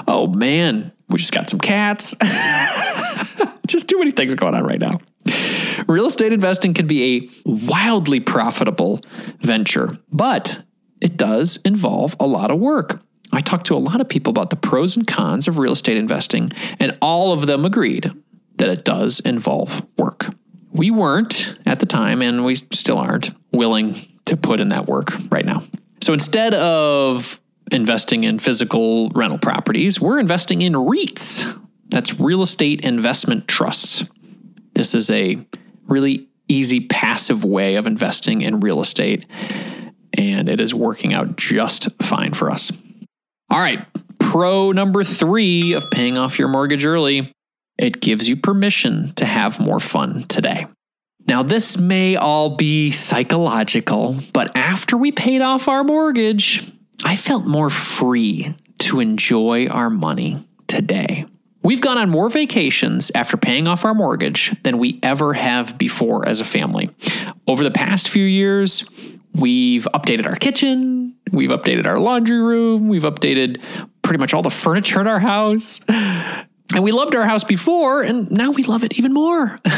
oh 0.08 0.28
man, 0.28 0.92
we 1.10 1.20
just 1.20 1.32
got 1.32 1.50
some 1.50 1.60
cats. 1.60 2.16
just 3.68 3.90
too 3.90 4.00
many 4.00 4.12
things 4.12 4.34
going 4.36 4.56
on 4.56 4.64
right 4.64 4.80
now. 4.80 5.00
Real 5.88 6.06
estate 6.06 6.34
investing 6.34 6.74
can 6.74 6.88
be 6.88 7.30
a 7.46 7.50
wildly 7.50 8.20
profitable 8.20 9.02
venture, 9.40 9.90
but 10.12 10.62
it 11.02 11.18
does 11.18 11.58
involve 11.66 12.16
a 12.20 12.28
lot 12.28 12.52
of 12.52 12.60
work. 12.60 13.02
I 13.32 13.42
talked 13.42 13.68
to 13.68 13.76
a 13.76 13.78
lot 13.78 14.02
of 14.02 14.08
people 14.10 14.32
about 14.32 14.50
the 14.50 14.56
pros 14.56 14.96
and 14.96 15.06
cons 15.06 15.48
of 15.48 15.58
real 15.58 15.74
estate 15.74 15.98
investing, 15.98 16.52
and 16.80 16.98
all 17.02 17.34
of 17.34 17.48
them 17.48 17.66
agreed 17.66 18.12
that 18.58 18.70
it 18.70 18.86
does 18.86 19.20
involve 19.20 19.86
work. 19.98 20.28
We 20.72 20.92
weren't 20.92 21.58
at 21.66 21.80
the 21.80 21.86
time, 21.86 22.22
and 22.22 22.46
we 22.46 22.56
still 22.56 22.98
aren't 22.98 23.32
willing 23.52 23.96
to 24.26 24.38
put 24.38 24.60
in 24.60 24.70
that 24.70 24.88
work 24.88 25.14
right 25.30 25.46
now. 25.46 25.64
So 26.02 26.14
instead 26.14 26.54
of 26.54 27.40
investing 27.72 28.24
in 28.24 28.40
physical 28.40 29.10
rental 29.10 29.38
properties, 29.38 30.00
we're 30.00 30.20
investing 30.20 30.62
in 30.62 30.74
REITs. 30.74 31.60
That's 31.90 32.20
real 32.20 32.42
estate 32.42 32.82
investment 32.82 33.48
trusts. 33.48 34.04
This 34.74 34.94
is 34.94 35.10
a 35.10 35.38
really 35.88 36.28
easy 36.48 36.82
passive 36.82 37.44
way 37.44 37.76
of 37.76 37.88
investing 37.88 38.42
in 38.42 38.60
real 38.60 38.82
estate, 38.82 39.26
and 40.18 40.50
it 40.50 40.62
is 40.62 40.74
working 40.74 41.14
out 41.14 41.38
just 41.38 41.90
fine 42.04 42.34
for 42.34 42.52
us. 42.52 42.72
All 43.50 43.60
right, 43.60 43.86
pro 44.20 44.72
number 44.72 45.04
three 45.04 45.74
of 45.74 45.84
paying 45.92 46.18
off 46.18 46.40
your 46.40 46.48
mortgage 46.48 46.86
early 46.86 47.32
it 47.78 48.00
gives 48.02 48.28
you 48.28 48.38
permission 48.38 49.14
to 49.16 49.26
have 49.26 49.60
more 49.60 49.80
fun 49.80 50.24
today. 50.24 50.68
Now, 51.28 51.44
this 51.44 51.78
may 51.78 52.16
all 52.16 52.56
be 52.56 52.92
psychological, 52.92 54.18
but 54.32 54.56
after 54.56 54.96
we 54.96 55.12
paid 55.12 55.42
off 55.42 55.68
our 55.68 55.84
mortgage, 55.84 56.72
I 57.06 57.16
felt 57.16 57.46
more 57.46 57.70
free 57.70 58.56
to 58.80 59.00
enjoy 59.00 59.68
our 59.68 59.92
money 59.92 60.44
today. 60.66 61.28
We've 61.62 61.80
gone 61.80 62.00
on 62.00 62.10
more 62.10 62.30
vacations 62.30 63.12
after 63.14 63.38
paying 63.38 63.68
off 63.68 63.86
our 63.86 63.94
mortgage 63.94 64.60
than 64.64 64.80
we 64.80 65.00
ever 65.04 65.34
have 65.34 65.78
before 65.78 66.28
as 66.28 66.42
a 66.42 66.46
family. 66.46 66.90
Over 67.48 67.64
the 67.64 67.70
past 67.70 68.10
few 68.10 68.26
years, 68.26 68.86
we've 69.36 69.88
updated 69.94 70.26
our 70.26 70.36
kitchen, 70.36 71.16
we've 71.32 71.52
updated 71.52 71.86
our 71.86 72.00
laundry 72.00 72.42
room, 72.42 72.88
we've 72.88 73.04
updated 73.04 73.62
pretty 74.02 74.20
much 74.20 74.34
all 74.34 74.42
the 74.42 74.50
furniture 74.50 75.00
in 75.00 75.08
our 75.08 75.20
house. 75.20 75.82
And 76.74 76.84
we 76.84 76.92
loved 76.92 77.14
our 77.16 77.26
house 77.26 77.44
before, 77.44 78.02
and 78.02 78.32
now 78.32 78.50
we 78.50 78.64
love 78.64 78.84
it 78.84 78.98
even 78.98 79.14
more. 79.14 79.60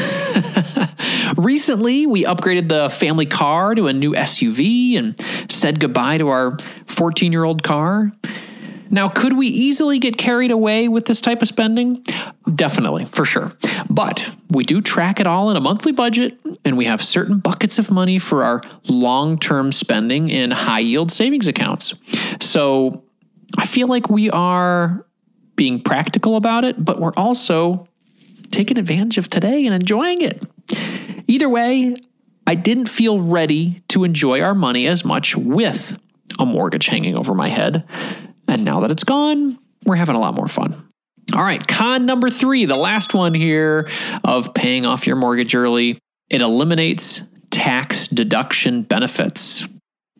Recently, 1.37 2.07
we 2.07 2.23
upgraded 2.23 2.67
the 2.67 2.89
family 2.89 3.27
car 3.27 3.75
to 3.75 3.87
a 3.87 3.93
new 3.93 4.13
SUV 4.13 4.97
and 4.97 5.15
said 5.51 5.79
goodbye 5.79 6.17
to 6.17 6.29
our 6.29 6.57
14 6.87 7.31
year 7.31 7.43
old 7.43 7.61
car. 7.61 8.11
Now, 8.89 9.09
could 9.09 9.37
we 9.37 9.47
easily 9.47 9.99
get 9.99 10.17
carried 10.17 10.49
away 10.49 10.87
with 10.87 11.05
this 11.05 11.21
type 11.21 11.41
of 11.41 11.47
spending? 11.47 12.03
Definitely, 12.53 13.05
for 13.05 13.25
sure. 13.25 13.51
But 13.89 14.29
we 14.49 14.63
do 14.63 14.81
track 14.81 15.19
it 15.19 15.27
all 15.27 15.51
in 15.51 15.57
a 15.57 15.61
monthly 15.61 15.91
budget, 15.91 16.39
and 16.65 16.77
we 16.77 16.85
have 16.85 17.03
certain 17.03 17.39
buckets 17.39 17.77
of 17.79 17.91
money 17.91 18.17
for 18.17 18.43
our 18.43 18.61
long 18.87 19.37
term 19.37 19.71
spending 19.71 20.29
in 20.29 20.51
high 20.51 20.79
yield 20.79 21.11
savings 21.11 21.47
accounts. 21.47 21.93
So 22.39 23.03
I 23.57 23.67
feel 23.67 23.87
like 23.87 24.09
we 24.09 24.29
are 24.31 25.05
being 25.55 25.81
practical 25.81 26.35
about 26.35 26.63
it, 26.63 26.83
but 26.83 26.99
we're 26.99 27.13
also 27.17 27.87
taking 28.51 28.77
advantage 28.77 29.17
of 29.17 29.27
today 29.27 29.65
and 29.65 29.75
enjoying 29.75 30.21
it. 30.21 30.41
Either 31.27 31.49
way, 31.49 31.95
I 32.45 32.55
didn't 32.55 32.87
feel 32.87 33.19
ready 33.19 33.83
to 33.89 34.03
enjoy 34.03 34.41
our 34.41 34.55
money 34.55 34.87
as 34.87 35.03
much 35.03 35.35
with 35.35 35.97
a 36.39 36.45
mortgage 36.45 36.87
hanging 36.87 37.17
over 37.17 37.33
my 37.33 37.49
head. 37.49 37.85
And 38.47 38.63
now 38.63 38.79
that 38.81 38.91
it's 38.91 39.03
gone, 39.03 39.59
we're 39.85 39.95
having 39.95 40.15
a 40.15 40.19
lot 40.19 40.35
more 40.35 40.47
fun. 40.47 40.89
All 41.35 41.43
right, 41.43 41.65
con 41.65 42.05
number 42.05 42.29
three, 42.29 42.65
the 42.65 42.77
last 42.77 43.13
one 43.13 43.33
here 43.33 43.89
of 44.23 44.53
paying 44.53 44.85
off 44.85 45.05
your 45.05 45.17
mortgage 45.17 45.53
early, 45.53 45.99
it 46.29 46.41
eliminates 46.41 47.27
tax 47.49 48.07
deduction 48.07 48.83
benefits. 48.83 49.67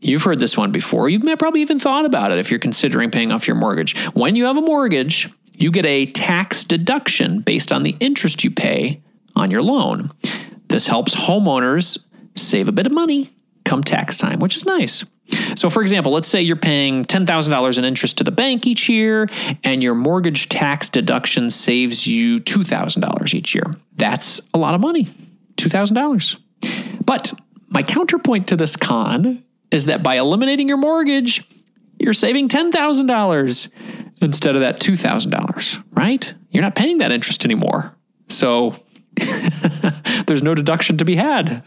You've 0.02 0.24
heard 0.24 0.40
this 0.40 0.58
one 0.58 0.72
before. 0.72 1.08
You've 1.10 1.24
probably 1.40 1.62
even 1.62 1.80
thought 1.80 2.06
about 2.06 2.32
it 2.32 2.40
if 2.40 2.52
you're 2.52 2.60
considering 2.60 3.10
paying 3.10 3.32
off 3.32 3.48
your 3.48 3.56
mortgage. 3.56 3.98
When 4.14 4.36
you 4.36 4.46
have 4.46 4.58
a 4.58 4.62
mortgage, 4.62 5.30
you 5.54 5.72
get 5.72 5.86
a 5.86 6.06
tax 6.08 6.66
deduction 6.66 7.40
based 7.40 7.72
on 7.72 7.84
the 7.84 7.96
interest 8.00 8.44
you 8.44 8.52
pay 8.52 9.02
on 9.36 9.50
your 9.50 9.62
loan. 9.62 10.12
This 10.68 10.88
helps 10.88 11.16
homeowners 11.16 12.04
save 12.36 12.70
a 12.70 12.72
bit 12.72 12.86
of 12.86 12.92
money 12.92 13.30
come 13.66 13.84
tax 13.84 14.18
time, 14.18 14.40
which 14.40 14.56
is 14.56 14.66
nice. 14.66 15.04
So, 15.56 15.70
for 15.70 15.82
example, 15.82 16.14
let's 16.14 16.28
say 16.28 16.42
you're 16.42 16.56
paying 16.56 17.04
$10,000 17.04 17.78
in 17.78 17.84
interest 17.84 18.18
to 18.20 18.24
the 18.24 18.32
bank 18.32 18.66
each 18.66 18.88
year, 18.88 19.28
and 19.64 19.84
your 19.84 19.94
mortgage 19.94 20.48
tax 20.48 20.90
deduction 20.90 21.50
saves 21.50 22.08
you 22.08 22.38
$2,000 22.38 23.34
each 23.34 23.54
year. 23.54 23.66
That's 23.96 24.40
a 24.54 24.58
lot 24.58 24.74
of 24.74 24.80
money 24.80 25.08
$2,000. 25.58 26.38
But 27.06 27.34
my 27.68 27.84
counterpoint 27.84 28.48
to 28.48 28.56
this 28.56 28.76
con 28.76 29.44
is 29.72 29.88
that 29.88 30.02
by 30.02 30.16
eliminating 30.18 30.70
your 30.70 30.78
mortgage, 30.78 31.46
you're 32.00 32.14
saving 32.14 32.48
$10,000 32.48 33.70
instead 34.22 34.56
of 34.56 34.62
that 34.62 34.80
$2,000, 34.80 35.84
right? 35.92 36.34
You're 36.52 36.64
not 36.64 36.76
paying 36.76 37.00
that 37.00 37.12
interest 37.12 37.44
anymore. 37.44 37.94
So 38.30 38.76
there's 40.28 40.44
no 40.44 40.56
deduction 40.56 40.98
to 40.98 41.06
be 41.06 41.16
had. 41.16 41.64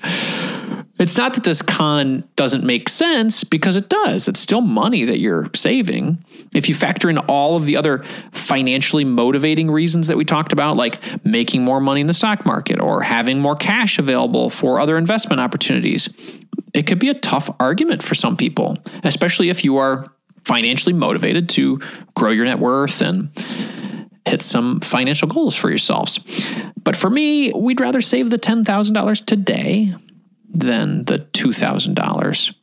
It's 1.00 1.16
not 1.16 1.32
that 1.32 1.44
this 1.44 1.62
con 1.62 2.24
doesn't 2.36 2.62
make 2.62 2.90
sense 2.90 3.42
because 3.42 3.74
it 3.74 3.88
does. 3.88 4.28
It's 4.28 4.38
still 4.38 4.60
money 4.60 5.04
that 5.04 5.18
you're 5.18 5.48
saving. 5.54 6.22
If 6.54 6.68
you 6.68 6.74
factor 6.74 7.08
in 7.08 7.16
all 7.16 7.56
of 7.56 7.64
the 7.64 7.78
other 7.78 8.04
financially 8.32 9.04
motivating 9.04 9.70
reasons 9.70 10.08
that 10.08 10.18
we 10.18 10.26
talked 10.26 10.52
about, 10.52 10.76
like 10.76 11.00
making 11.24 11.64
more 11.64 11.80
money 11.80 12.02
in 12.02 12.06
the 12.06 12.12
stock 12.12 12.44
market 12.44 12.82
or 12.82 13.00
having 13.00 13.40
more 13.40 13.56
cash 13.56 13.98
available 13.98 14.50
for 14.50 14.78
other 14.78 14.98
investment 14.98 15.40
opportunities, 15.40 16.10
it 16.74 16.86
could 16.86 16.98
be 16.98 17.08
a 17.08 17.14
tough 17.14 17.48
argument 17.58 18.02
for 18.02 18.14
some 18.14 18.36
people, 18.36 18.76
especially 19.02 19.48
if 19.48 19.64
you 19.64 19.78
are 19.78 20.06
financially 20.44 20.92
motivated 20.92 21.48
to 21.48 21.80
grow 22.14 22.30
your 22.30 22.44
net 22.44 22.58
worth 22.58 23.00
and 23.00 23.30
hit 24.26 24.42
some 24.42 24.80
financial 24.80 25.28
goals 25.28 25.56
for 25.56 25.68
yourselves. 25.68 26.20
But 26.82 26.96
for 26.96 27.10
me, 27.10 27.52
we'd 27.52 27.80
rather 27.80 28.00
save 28.00 28.30
the 28.30 28.38
$10,000 28.38 29.26
today 29.26 29.94
than 30.48 31.04
the 31.04 31.18
$2,000 31.18 32.54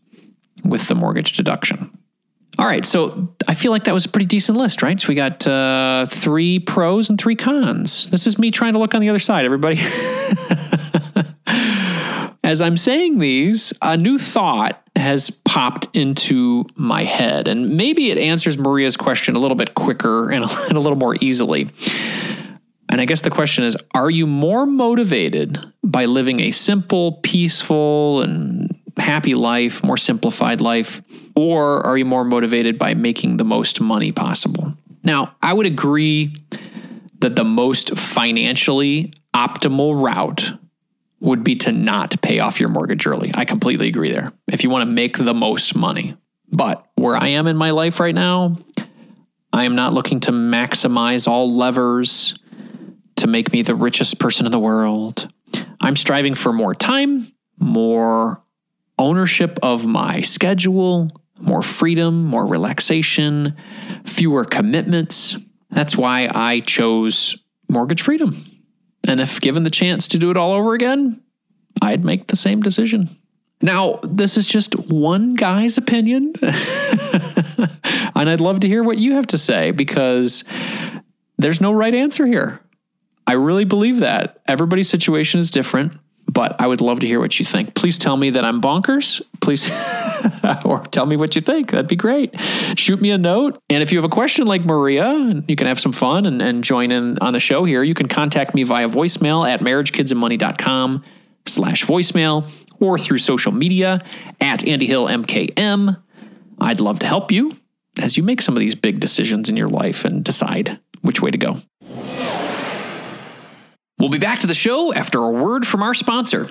with 0.66 0.88
the 0.88 0.96
mortgage 0.96 1.34
deduction. 1.38 1.98
All 2.60 2.66
right, 2.66 2.84
so 2.84 3.36
I 3.48 3.54
feel 3.54 3.72
like 3.72 3.84
that 3.84 3.94
was 3.94 4.06
a 4.06 4.10
pretty 4.10 4.26
decent 4.26 4.58
list, 4.58 4.82
right? 4.82 5.00
So 5.00 5.10
we 5.10 5.16
got 5.16 5.46
uh, 5.46 6.08
three 6.10 6.58
pros 6.58 7.10
and 7.10 7.20
three 7.20 7.36
cons. 7.36 8.08
This 8.10 8.26
is 8.26 8.40
me 8.40 8.50
trying 8.50 8.74
to 8.74 8.80
look 8.80 8.96
on 8.96 9.02
the 9.02 9.10
other 9.10 9.20
side, 9.20 9.46
everybody. 9.46 9.76
as 12.48 12.62
I'm 12.62 12.78
saying 12.78 13.20
these, 13.20 13.74
a 13.82 13.98
new 13.98 14.18
thought 14.18 14.82
has 14.96 15.30
popped 15.30 15.90
into 15.94 16.66
my 16.78 17.04
head, 17.04 17.50
and 17.50 17.76
maybe 17.76 18.10
it 18.10 18.18
answers 18.18 18.58
Maria's 18.58 18.96
question 18.96 19.36
a 19.36 19.40
little 19.40 19.58
bit 19.58 19.76
quicker 19.76 20.32
and 20.32 20.46
a, 20.72 20.80
little 20.80 20.96
more 20.96 21.18
easily. 21.20 21.70
And 22.88 23.02
I 23.02 23.06
guess 23.06 23.22
the 23.22 23.30
question 23.30 23.66
is 23.66 23.76
Are 23.94 24.10
you 24.10 24.26
more 24.26 24.66
motivated 24.66 25.60
by 25.84 26.06
living 26.06 26.40
a 26.40 26.52
simple, 26.52 27.20
peaceful, 27.22 28.22
and 28.22 28.74
happy 28.96 29.36
life, 29.36 29.84
more 29.84 29.98
simplified 29.98 30.62
life? 30.62 31.02
Or 31.36 31.86
are 31.86 31.98
you 31.98 32.06
more 32.06 32.24
motivated 32.24 32.80
by 32.80 32.94
making 32.94 33.38
the 33.38 33.44
most 33.44 33.82
money 33.82 34.14
possible? 34.14 34.74
Now, 35.04 35.36
I 35.42 35.52
would 35.52 35.66
agree 35.66 36.34
that 37.20 37.36
the 37.36 37.44
most 37.44 37.98
financially 37.98 39.12
optimal 39.36 40.02
route 40.02 40.54
would 41.20 41.44
be 41.44 41.56
to 41.56 41.72
not 41.72 42.22
pay 42.22 42.40
off 42.40 42.60
your 42.60 42.70
mortgage 42.70 43.08
early. 43.08 43.32
I 43.34 43.46
completely 43.46 43.88
agree 43.88 44.12
there. 44.12 44.30
If 44.52 44.64
you 44.64 44.70
want 44.70 44.88
to 44.88 44.92
make 44.94 45.18
the 45.18 45.34
most 45.34 45.76
money. 45.76 46.16
But 46.50 46.86
where 46.96 47.16
I 47.16 47.30
am 47.30 47.48
in 47.48 47.58
my 47.58 47.72
life 47.72 48.00
right 48.00 48.16
now, 48.16 48.58
I 49.52 49.66
am 49.66 49.76
not 49.76 49.94
looking 49.94 50.20
to 50.22 50.32
maximize 50.32 51.28
all 51.28 51.54
levers 51.54 52.38
to 53.18 53.28
make 53.28 53.52
me 53.52 53.64
the 53.64 53.76
richest 53.76 54.20
person 54.20 54.46
in 54.46 54.52
the 54.52 54.60
world. 54.60 55.28
I'm 55.82 55.96
striving 55.96 56.36
for 56.36 56.54
more 56.54 56.76
time, 56.76 57.32
more 57.60 58.44
ownership 59.00 59.60
of 59.62 59.86
my 59.86 60.22
schedule, 60.22 61.10
more 61.40 61.62
freedom, 61.62 62.26
more 62.26 62.46
relaxation, 62.46 63.56
fewer 64.06 64.46
commitments. 64.46 65.38
That's 65.70 65.98
why 65.98 66.30
I 66.34 66.62
chose 66.62 67.38
mortgage 67.70 68.02
freedom. 68.02 68.36
And 69.08 69.20
if 69.20 69.42
given 69.42 69.64
the 69.64 69.70
chance 69.70 70.08
to 70.10 70.20
do 70.20 70.30
it 70.30 70.38
all 70.38 70.52
over 70.52 70.74
again, 70.74 71.22
I'd 71.82 72.06
make 72.06 72.28
the 72.28 72.36
same 72.36 72.62
decision. 72.62 73.10
Now, 73.62 74.00
this 74.04 74.38
is 74.38 74.46
just 74.46 74.78
one 74.78 75.34
guy's 75.34 75.78
opinion. 75.78 76.34
and 76.42 78.30
I'd 78.30 78.42
love 78.42 78.60
to 78.60 78.68
hear 78.68 78.84
what 78.84 79.00
you 79.00 79.14
have 79.14 79.28
to 79.28 79.38
say 79.38 79.72
because 79.72 80.44
there's 81.38 81.62
no 81.62 81.72
right 81.72 81.94
answer 81.94 82.28
here. 82.28 82.60
I 83.26 83.34
really 83.34 83.66
believe 83.66 83.98
that. 83.98 84.42
Everybody's 84.48 84.90
situation 84.90 85.40
is 85.40 85.50
different, 85.50 85.94
but 86.38 86.62
I 86.62 86.68
would 86.68 86.82
love 86.82 87.00
to 87.00 87.08
hear 87.08 87.20
what 87.20 87.40
you 87.40 87.46
think. 87.46 87.74
Please 87.74 87.98
tell 87.98 88.16
me 88.16 88.30
that 88.30 88.46
I'm 88.46 88.62
bonkers. 88.62 89.24
Please, 89.42 89.72
or 90.66 90.84
tell 90.84 91.08
me 91.08 91.18
what 91.18 91.34
you 91.34 91.42
think. 91.42 91.72
That'd 91.72 91.88
be 91.88 91.96
great. 91.96 92.40
Shoot 92.78 93.02
me 93.02 93.10
a 93.10 93.18
note. 93.18 93.60
And 93.72 93.82
if 93.82 93.92
you 93.92 93.98
have 93.98 94.06
a 94.06 94.14
question 94.14 94.46
like 94.46 94.64
Maria, 94.64 95.42
you 95.48 95.56
can 95.56 95.66
have 95.66 95.80
some 95.80 95.92
fun 95.92 96.28
and, 96.28 96.40
and 96.40 96.64
join 96.64 96.92
in 96.92 97.18
on 97.22 97.34
the 97.34 97.40
show 97.40 97.64
here. 97.64 97.82
You 97.82 97.96
can 97.96 98.08
contact 98.08 98.54
me 98.54 98.62
via 98.62 98.88
voicemail 98.88 99.50
at 99.50 99.62
marriagekidsandmoney.com 99.62 101.04
slash 101.48 101.84
voicemail 101.86 102.48
or 102.80 103.00
through 103.00 103.18
social 103.18 103.52
media 103.52 104.04
at 104.40 104.64
Andy 104.68 104.86
Hill 104.86 105.08
MKM. 105.08 106.00
I'd 106.60 106.82
love 106.82 107.00
to 107.00 107.08
help 107.08 107.32
you 107.32 107.52
as 108.00 108.16
you 108.16 108.22
make 108.22 108.44
some 108.44 108.56
of 108.56 108.60
these 108.60 108.76
big 108.76 109.00
decisions 109.00 109.50
in 109.50 109.58
your 109.58 109.70
life 109.70 110.06
and 110.06 110.24
decide 110.24 110.80
which 111.02 111.20
way 111.20 111.32
to 111.32 111.38
go. 111.40 111.58
We'll 114.00 114.10
be 114.10 114.20
back 114.20 114.40
to 114.40 114.48
the 114.48 114.54
show 114.54 114.94
after 114.94 115.20
a 115.20 115.30
word 115.30 115.66
from 115.66 115.82
our 115.82 115.96
sponsor. 115.96 116.48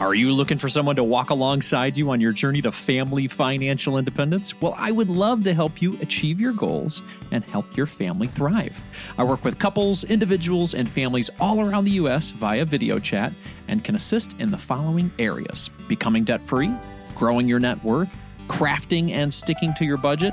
Are 0.00 0.14
you 0.14 0.30
looking 0.32 0.58
for 0.58 0.68
someone 0.68 0.94
to 0.96 1.02
walk 1.02 1.30
alongside 1.30 1.96
you 1.96 2.10
on 2.10 2.20
your 2.20 2.30
journey 2.30 2.62
to 2.62 2.70
family 2.70 3.26
financial 3.26 3.98
independence? 3.98 4.60
Well, 4.60 4.74
I 4.76 4.92
would 4.92 5.08
love 5.08 5.42
to 5.44 5.54
help 5.54 5.82
you 5.82 5.98
achieve 6.00 6.38
your 6.38 6.52
goals 6.52 7.02
and 7.32 7.42
help 7.44 7.76
your 7.76 7.86
family 7.86 8.28
thrive. 8.28 8.80
I 9.16 9.24
work 9.24 9.44
with 9.44 9.58
couples, 9.58 10.04
individuals, 10.04 10.74
and 10.74 10.88
families 10.88 11.30
all 11.40 11.60
around 11.60 11.84
the 11.84 11.92
U.S. 11.92 12.30
via 12.30 12.64
video 12.64 13.00
chat 13.00 13.32
and 13.66 13.82
can 13.82 13.96
assist 13.96 14.36
in 14.38 14.50
the 14.52 14.58
following 14.58 15.10
areas 15.18 15.70
becoming 15.88 16.22
debt 16.22 16.42
free, 16.42 16.72
growing 17.16 17.48
your 17.48 17.58
net 17.58 17.82
worth, 17.82 18.14
crafting 18.46 19.10
and 19.10 19.32
sticking 19.34 19.74
to 19.74 19.84
your 19.84 19.96
budget, 19.96 20.32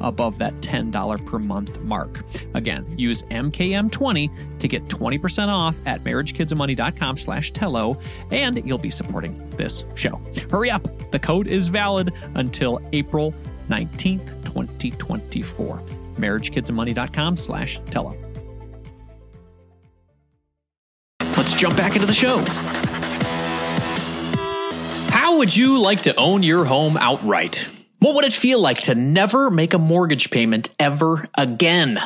above 0.00 0.38
that 0.38 0.54
$10 0.60 1.26
per 1.26 1.38
month 1.38 1.80
mark. 1.80 2.24
Again, 2.54 2.86
use 2.98 3.22
MKM20 3.24 4.58
to 4.58 4.68
get 4.68 4.84
20% 4.88 5.48
off 5.48 5.78
at 5.86 6.02
marriagekidsandmoney.com 6.04 7.16
slash 7.16 7.50
Tello, 7.52 7.98
and 8.30 8.64
you'll 8.66 8.78
be 8.78 8.90
supporting 8.90 9.48
this 9.50 9.84
show. 9.94 10.20
Hurry 10.50 10.70
up. 10.70 10.86
The 11.10 11.18
code 11.18 11.46
is 11.46 11.68
valid 11.68 12.12
until 12.34 12.80
April 12.92 13.34
19th, 13.68 14.26
2024. 14.44 15.82
marriagekidsandmoney.com 16.16 17.36
slash 17.36 17.80
Tello. 17.86 18.16
Let's 21.36 21.54
jump 21.54 21.76
back 21.76 21.94
into 21.94 22.06
the 22.06 22.14
show. 22.14 22.42
How 25.12 25.38
would 25.38 25.54
you 25.54 25.78
like 25.78 26.02
to 26.02 26.14
own 26.16 26.42
your 26.42 26.64
home 26.64 26.96
outright? 26.96 27.68
What 28.00 28.14
would 28.14 28.24
it 28.24 28.32
feel 28.32 28.60
like 28.60 28.82
to 28.82 28.94
never 28.94 29.50
make 29.50 29.74
a 29.74 29.78
mortgage 29.78 30.30
payment 30.30 30.68
ever 30.78 31.28
again? 31.34 31.98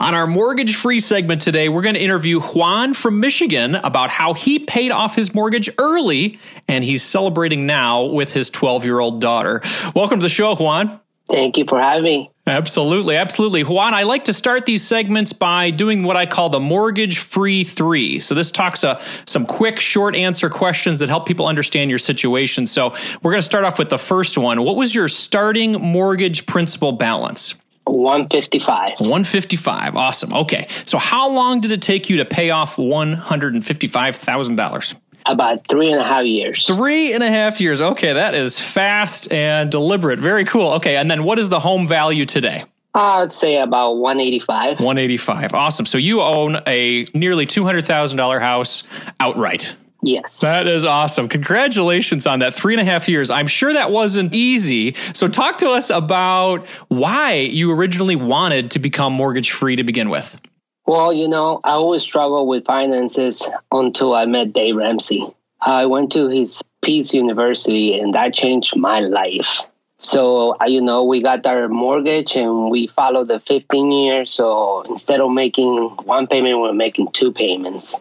On 0.00 0.12
our 0.12 0.26
mortgage 0.26 0.74
free 0.74 0.98
segment 0.98 1.42
today, 1.42 1.68
we're 1.68 1.82
going 1.82 1.94
to 1.94 2.00
interview 2.00 2.40
Juan 2.40 2.92
from 2.92 3.20
Michigan 3.20 3.76
about 3.76 4.10
how 4.10 4.34
he 4.34 4.58
paid 4.58 4.90
off 4.90 5.14
his 5.14 5.32
mortgage 5.36 5.70
early 5.78 6.40
and 6.66 6.82
he's 6.82 7.04
celebrating 7.04 7.66
now 7.66 8.06
with 8.06 8.32
his 8.32 8.50
12 8.50 8.84
year 8.84 8.98
old 8.98 9.20
daughter. 9.20 9.62
Welcome 9.94 10.18
to 10.18 10.24
the 10.24 10.28
show, 10.28 10.56
Juan. 10.56 10.98
Thank 11.28 11.58
you 11.58 11.64
for 11.68 11.80
having 11.80 12.04
me. 12.04 12.30
Absolutely, 12.46 13.16
absolutely. 13.16 13.62
Juan, 13.62 13.92
I 13.92 14.04
like 14.04 14.24
to 14.24 14.32
start 14.32 14.64
these 14.64 14.82
segments 14.82 15.34
by 15.34 15.70
doing 15.70 16.02
what 16.02 16.16
I 16.16 16.24
call 16.24 16.48
the 16.48 16.60
mortgage 16.60 17.18
free 17.18 17.64
three. 17.64 18.20
So 18.20 18.34
this 18.34 18.50
talks 18.50 18.82
uh, 18.82 19.02
some 19.26 19.44
quick, 19.44 19.78
short 19.78 20.14
answer 20.14 20.48
questions 20.48 21.00
that 21.00 21.10
help 21.10 21.26
people 21.26 21.46
understand 21.46 21.90
your 21.90 21.98
situation. 21.98 22.66
So 22.66 22.94
we're 23.22 23.32
going 23.32 23.42
to 23.42 23.46
start 23.46 23.64
off 23.64 23.78
with 23.78 23.90
the 23.90 23.98
first 23.98 24.38
one. 24.38 24.62
What 24.62 24.76
was 24.76 24.94
your 24.94 25.08
starting 25.08 25.72
mortgage 25.72 26.46
principal 26.46 26.92
balance? 26.92 27.54
155. 27.84 29.00
155. 29.00 29.96
Awesome. 29.96 30.32
Okay. 30.32 30.66
So 30.86 30.96
how 30.98 31.28
long 31.30 31.60
did 31.60 31.72
it 31.72 31.82
take 31.82 32.08
you 32.08 32.16
to 32.18 32.24
pay 32.24 32.50
off 32.50 32.76
$155,000? 32.76 34.96
About 35.28 35.66
three 35.68 35.90
and 35.90 36.00
a 36.00 36.04
half 36.04 36.24
years. 36.24 36.66
Three 36.66 37.12
and 37.12 37.22
a 37.22 37.28
half 37.28 37.60
years. 37.60 37.80
Okay. 37.80 38.14
That 38.14 38.34
is 38.34 38.58
fast 38.58 39.30
and 39.30 39.70
deliberate. 39.70 40.18
Very 40.18 40.44
cool. 40.44 40.72
Okay. 40.74 40.96
And 40.96 41.10
then 41.10 41.22
what 41.22 41.38
is 41.38 41.48
the 41.48 41.60
home 41.60 41.86
value 41.86 42.24
today? 42.24 42.64
Uh, 42.94 43.22
I'd 43.22 43.32
say 43.32 43.58
about 43.58 43.98
185. 43.98 44.80
185. 44.80 45.54
Awesome. 45.54 45.86
So 45.86 45.98
you 45.98 46.22
own 46.22 46.56
a 46.66 47.04
nearly 47.14 47.46
$200,000 47.46 48.40
house 48.40 48.84
outright. 49.20 49.76
Yes. 50.02 50.40
That 50.40 50.66
is 50.68 50.84
awesome. 50.84 51.28
Congratulations 51.28 52.26
on 52.26 52.38
that 52.38 52.54
three 52.54 52.74
and 52.74 52.80
a 52.80 52.84
half 52.84 53.08
years. 53.08 53.30
I'm 53.30 53.48
sure 53.48 53.72
that 53.72 53.90
wasn't 53.90 54.34
easy. 54.34 54.94
So, 55.12 55.26
talk 55.26 55.58
to 55.58 55.70
us 55.70 55.90
about 55.90 56.66
why 56.86 57.34
you 57.34 57.72
originally 57.72 58.14
wanted 58.14 58.70
to 58.72 58.78
become 58.78 59.12
mortgage 59.12 59.50
free 59.50 59.74
to 59.74 59.82
begin 59.82 60.08
with. 60.08 60.40
Well, 60.88 61.12
you 61.12 61.28
know, 61.28 61.60
I 61.62 61.72
always 61.72 62.02
struggled 62.02 62.48
with 62.48 62.64
finances 62.64 63.46
until 63.70 64.14
I 64.14 64.24
met 64.24 64.54
Dave 64.54 64.74
Ramsey. 64.74 65.22
I 65.60 65.84
went 65.84 66.12
to 66.12 66.28
his 66.28 66.62
Peace 66.80 67.12
University 67.12 68.00
and 68.00 68.14
that 68.14 68.32
changed 68.32 68.74
my 68.74 69.00
life. 69.00 69.60
So, 69.98 70.56
you 70.64 70.80
know, 70.80 71.04
we 71.04 71.20
got 71.20 71.44
our 71.44 71.68
mortgage 71.68 72.36
and 72.36 72.70
we 72.70 72.86
followed 72.86 73.28
the 73.28 73.38
15 73.38 73.92
years. 73.92 74.32
So 74.32 74.80
instead 74.88 75.20
of 75.20 75.30
making 75.30 75.90
one 76.04 76.26
payment, 76.26 76.58
we're 76.58 76.72
making 76.72 77.12
two 77.12 77.32
payments. 77.32 77.94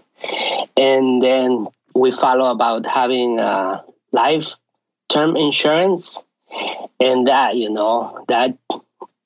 And 0.78 1.22
then 1.22 1.68
we 1.94 2.14
follow 2.14 2.50
about 2.50 2.86
having 2.86 3.38
uh, 3.38 3.82
life 4.14 4.54
term 5.10 5.36
insurance 5.36 6.24
and 7.02 7.28
that 7.28 7.58
you 7.58 7.70
know 7.70 8.24
that 8.30 8.58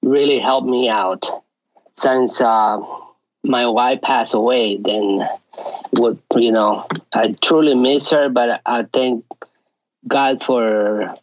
really 0.01 0.39
helped 0.39 0.67
me 0.67 0.89
out 0.89 1.43
since 1.95 2.41
uh, 2.41 2.79
my 3.43 3.67
wife 3.67 4.01
passed 4.01 4.33
away 4.33 4.77
then 4.77 5.27
would 5.93 6.19
you 6.35 6.51
know 6.51 6.85
i 7.13 7.35
truly 7.41 7.75
miss 7.75 8.09
her 8.09 8.29
but 8.29 8.61
i 8.65 8.83
thank 8.93 9.25
god 10.07 10.43
for 10.43 11.15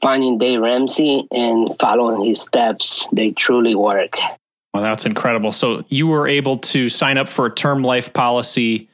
finding 0.00 0.38
dave 0.38 0.60
ramsey 0.60 1.26
and 1.30 1.76
following 1.80 2.24
his 2.24 2.40
steps 2.40 3.06
they 3.12 3.30
truly 3.30 3.74
work 3.74 4.16
well 4.72 4.82
that's 4.82 5.06
incredible 5.06 5.52
so 5.52 5.84
you 5.88 6.06
were 6.06 6.28
able 6.28 6.56
to 6.56 6.88
sign 6.88 7.18
up 7.18 7.28
for 7.28 7.46
a 7.46 7.54
term 7.54 7.82
life 7.82 8.12
policy 8.12 8.88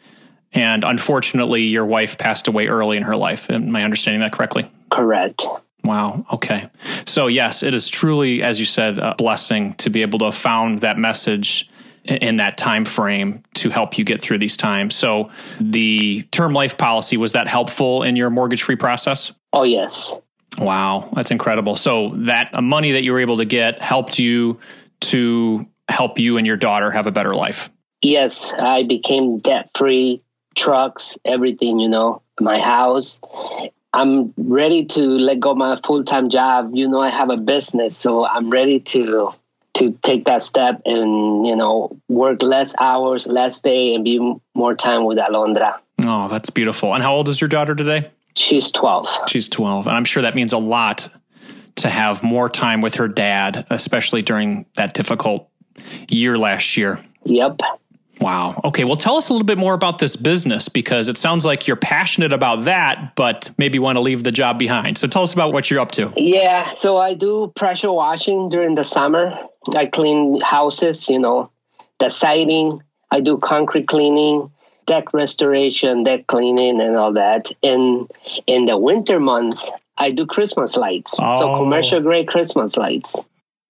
and 0.52 0.82
unfortunately, 0.84 1.62
your 1.62 1.86
wife 1.86 2.18
passed 2.18 2.48
away 2.48 2.66
early 2.66 2.96
in 2.96 3.04
her 3.04 3.16
life. 3.16 3.50
Am 3.50 3.74
I 3.74 3.84
understanding 3.84 4.20
that 4.20 4.32
correctly? 4.32 4.70
Correct. 4.90 5.46
Wow. 5.84 6.26
Okay. 6.32 6.68
So, 7.06 7.28
yes, 7.28 7.62
it 7.62 7.72
is 7.72 7.88
truly, 7.88 8.42
as 8.42 8.58
you 8.58 8.66
said, 8.66 8.98
a 8.98 9.14
blessing 9.16 9.74
to 9.74 9.90
be 9.90 10.02
able 10.02 10.18
to 10.20 10.26
have 10.26 10.34
found 10.34 10.80
that 10.80 10.98
message 10.98 11.70
in 12.04 12.36
that 12.36 12.56
time 12.56 12.84
frame 12.84 13.42
to 13.54 13.70
help 13.70 13.98
you 13.98 14.04
get 14.04 14.22
through 14.22 14.38
these 14.38 14.56
times. 14.56 14.94
So, 14.94 15.30
the 15.60 16.22
term 16.30 16.52
life 16.52 16.78
policy 16.78 17.16
was 17.16 17.32
that 17.32 17.48
helpful 17.48 18.02
in 18.02 18.16
your 18.16 18.30
mortgage 18.30 18.62
free 18.62 18.76
process? 18.76 19.32
Oh, 19.52 19.64
yes. 19.64 20.16
Wow, 20.58 21.10
that's 21.12 21.30
incredible. 21.30 21.76
So, 21.76 22.10
that 22.14 22.50
uh, 22.54 22.62
money 22.62 22.92
that 22.92 23.02
you 23.02 23.12
were 23.12 23.20
able 23.20 23.38
to 23.38 23.44
get 23.44 23.80
helped 23.80 24.18
you 24.18 24.58
to 25.00 25.66
help 25.88 26.18
you 26.18 26.36
and 26.36 26.46
your 26.46 26.56
daughter 26.56 26.90
have 26.90 27.06
a 27.06 27.12
better 27.12 27.34
life. 27.34 27.70
Yes, 28.02 28.52
I 28.52 28.84
became 28.84 29.38
debt 29.38 29.70
free 29.76 30.22
trucks, 30.56 31.18
everything, 31.24 31.78
you 31.78 31.88
know, 31.88 32.22
my 32.40 32.60
house. 32.60 33.20
I'm 33.92 34.32
ready 34.36 34.84
to 34.86 35.00
let 35.00 35.40
go 35.40 35.54
my 35.54 35.76
full 35.84 36.04
time 36.04 36.30
job. 36.30 36.70
You 36.74 36.88
know, 36.88 37.00
I 37.00 37.10
have 37.10 37.30
a 37.30 37.36
business, 37.36 37.96
so 37.96 38.24
I'm 38.24 38.48
ready 38.50 38.80
to 38.80 39.32
to 39.74 39.92
take 40.02 40.24
that 40.24 40.42
step 40.42 40.82
and 40.84 41.46
you 41.46 41.56
know 41.56 41.96
work 42.08 42.42
less 42.42 42.74
hours, 42.78 43.26
less 43.26 43.60
day, 43.60 43.94
and 43.94 44.04
be 44.04 44.18
more 44.54 44.74
time 44.74 45.04
with 45.04 45.18
Alondra. 45.18 45.78
Oh, 46.02 46.28
that's 46.28 46.50
beautiful. 46.50 46.94
And 46.94 47.02
how 47.02 47.14
old 47.14 47.28
is 47.28 47.40
your 47.40 47.48
daughter 47.48 47.74
today? 47.74 48.10
She's 48.34 48.70
twelve. 48.72 49.08
She's 49.28 49.48
twelve, 49.48 49.86
and 49.86 49.96
I'm 49.96 50.04
sure 50.04 50.22
that 50.22 50.34
means 50.34 50.52
a 50.52 50.58
lot 50.58 51.08
to 51.76 51.88
have 51.88 52.22
more 52.22 52.48
time 52.48 52.80
with 52.80 52.96
her 52.96 53.08
dad, 53.08 53.66
especially 53.70 54.22
during 54.22 54.66
that 54.74 54.94
difficult 54.94 55.48
year 56.08 56.36
last 56.36 56.76
year. 56.76 56.98
Yep. 57.24 57.60
Wow. 58.20 58.60
Okay. 58.64 58.84
Well, 58.84 58.96
tell 58.96 59.16
us 59.16 59.30
a 59.30 59.32
little 59.32 59.46
bit 59.46 59.56
more 59.56 59.72
about 59.72 59.98
this 59.98 60.14
business 60.14 60.68
because 60.68 61.08
it 61.08 61.16
sounds 61.16 61.46
like 61.46 61.66
you're 61.66 61.76
passionate 61.76 62.34
about 62.34 62.64
that, 62.64 63.14
but 63.16 63.50
maybe 63.56 63.78
want 63.78 63.96
to 63.96 64.00
leave 64.00 64.22
the 64.22 64.32
job 64.32 64.58
behind. 64.58 64.98
So 64.98 65.08
tell 65.08 65.22
us 65.22 65.32
about 65.32 65.54
what 65.54 65.70
you're 65.70 65.80
up 65.80 65.92
to. 65.92 66.12
Yeah. 66.16 66.72
So 66.72 66.98
I 66.98 67.14
do 67.14 67.50
pressure 67.56 67.90
washing 67.90 68.50
during 68.50 68.74
the 68.74 68.84
summer. 68.84 69.38
I 69.74 69.86
clean 69.86 70.40
houses, 70.40 71.08
you 71.08 71.18
know, 71.18 71.50
the 71.98 72.08
siding. 72.08 72.82
I 73.10 73.20
do 73.20 73.38
concrete 73.38 73.88
cleaning, 73.88 74.50
deck 74.86 75.12
restoration, 75.12 76.04
deck 76.04 76.26
cleaning, 76.26 76.80
and 76.80 76.96
all 76.96 77.14
that. 77.14 77.50
And 77.62 78.10
in 78.46 78.66
the 78.66 78.78
winter 78.78 79.20
month, 79.20 79.60
I 79.98 80.12
do 80.12 80.26
Christmas 80.26 80.76
lights. 80.76 81.16
Oh. 81.20 81.40
So 81.40 81.56
commercial 81.58 82.00
grade 82.00 82.28
Christmas 82.28 82.76
lights. 82.76 83.16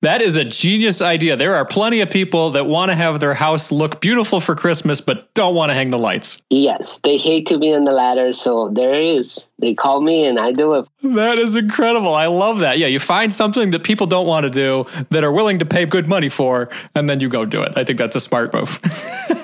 That 0.03 0.23
is 0.23 0.37
a 0.37 0.45
genius 0.45 1.03
idea. 1.03 1.37
There 1.37 1.57
are 1.57 1.67
plenty 1.67 2.01
of 2.01 2.09
people 2.09 2.53
that 2.53 2.65
want 2.65 2.91
to 2.91 2.95
have 2.95 3.21
their 3.21 3.35
house 3.35 3.71
look 3.71 4.01
beautiful 4.01 4.41
for 4.41 4.55
Christmas, 4.55 5.03
but 5.03 5.33
don't 5.35 5.55
want 5.55 5.69
to 5.69 5.75
hang 5.75 5.91
the 5.91 5.99
lights. 5.99 6.43
Yes, 6.49 7.01
they 7.01 7.19
hate 7.19 7.47
to 7.49 7.59
be 7.59 7.75
on 7.75 7.85
the 7.85 7.95
ladder. 7.95 8.33
So 8.33 8.71
there 8.71 8.95
is. 8.95 9.47
They 9.59 9.75
call 9.75 10.01
me 10.01 10.25
and 10.25 10.39
I 10.39 10.53
do 10.53 10.73
it. 10.75 10.87
That 11.03 11.39
is 11.39 11.55
incredible. 11.55 12.15
I 12.15 12.29
love 12.29 12.61
that. 12.61 12.79
Yeah, 12.79 12.87
you 12.87 12.99
find 12.99 13.31
something 13.31 13.73
that 13.73 13.85
people 13.85 14.07
don't 14.07 14.27
want 14.27 14.45
to 14.45 14.51
do 14.51 14.85
that 15.11 15.23
are 15.23 15.33
willing 15.33 15.59
to 15.59 15.67
pay 15.67 15.85
good 15.85 16.09
money 16.09 16.31
for, 16.31 16.71
and 16.95 17.07
then 17.07 17.21
you 17.21 17.29
go 17.29 17.45
do 17.45 17.63
it. 17.63 17.77
I 17.77 17.85
think 17.85 17.99
that's 17.99 18.17
a 18.17 18.21
smart 18.21 18.55
move. 18.55 18.81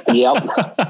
yep. 0.08 0.42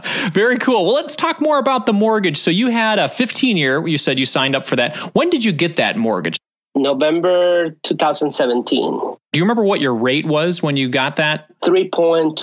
Very 0.33 0.59
cool. 0.59 0.85
Well, 0.85 0.95
let's 0.95 1.17
talk 1.17 1.41
more 1.41 1.59
about 1.59 1.87
the 1.87 1.93
mortgage. 1.93 2.37
So 2.37 2.53
you 2.53 2.69
had 2.69 3.01
a 3.01 3.09
15 3.09 3.57
year, 3.57 3.85
you 3.85 3.99
said 3.99 4.17
you 4.17 4.27
signed 4.27 4.55
up 4.55 4.65
for 4.65 4.77
that. 4.77 4.97
When 5.15 5.29
did 5.29 5.45
you 5.45 5.51
get 5.51 5.75
that 5.77 5.97
mortgage? 5.97 6.36
November 6.77 7.71
2017. 7.83 9.17
Do 9.33 9.41
you 9.41 9.45
remember 9.45 9.65
what 9.65 9.81
your 9.81 9.95
rate 9.95 10.27
was 10.27 10.63
when 10.63 10.77
you 10.77 10.89
got 10.89 11.17
that? 11.17 11.49
3.25. 11.61 12.37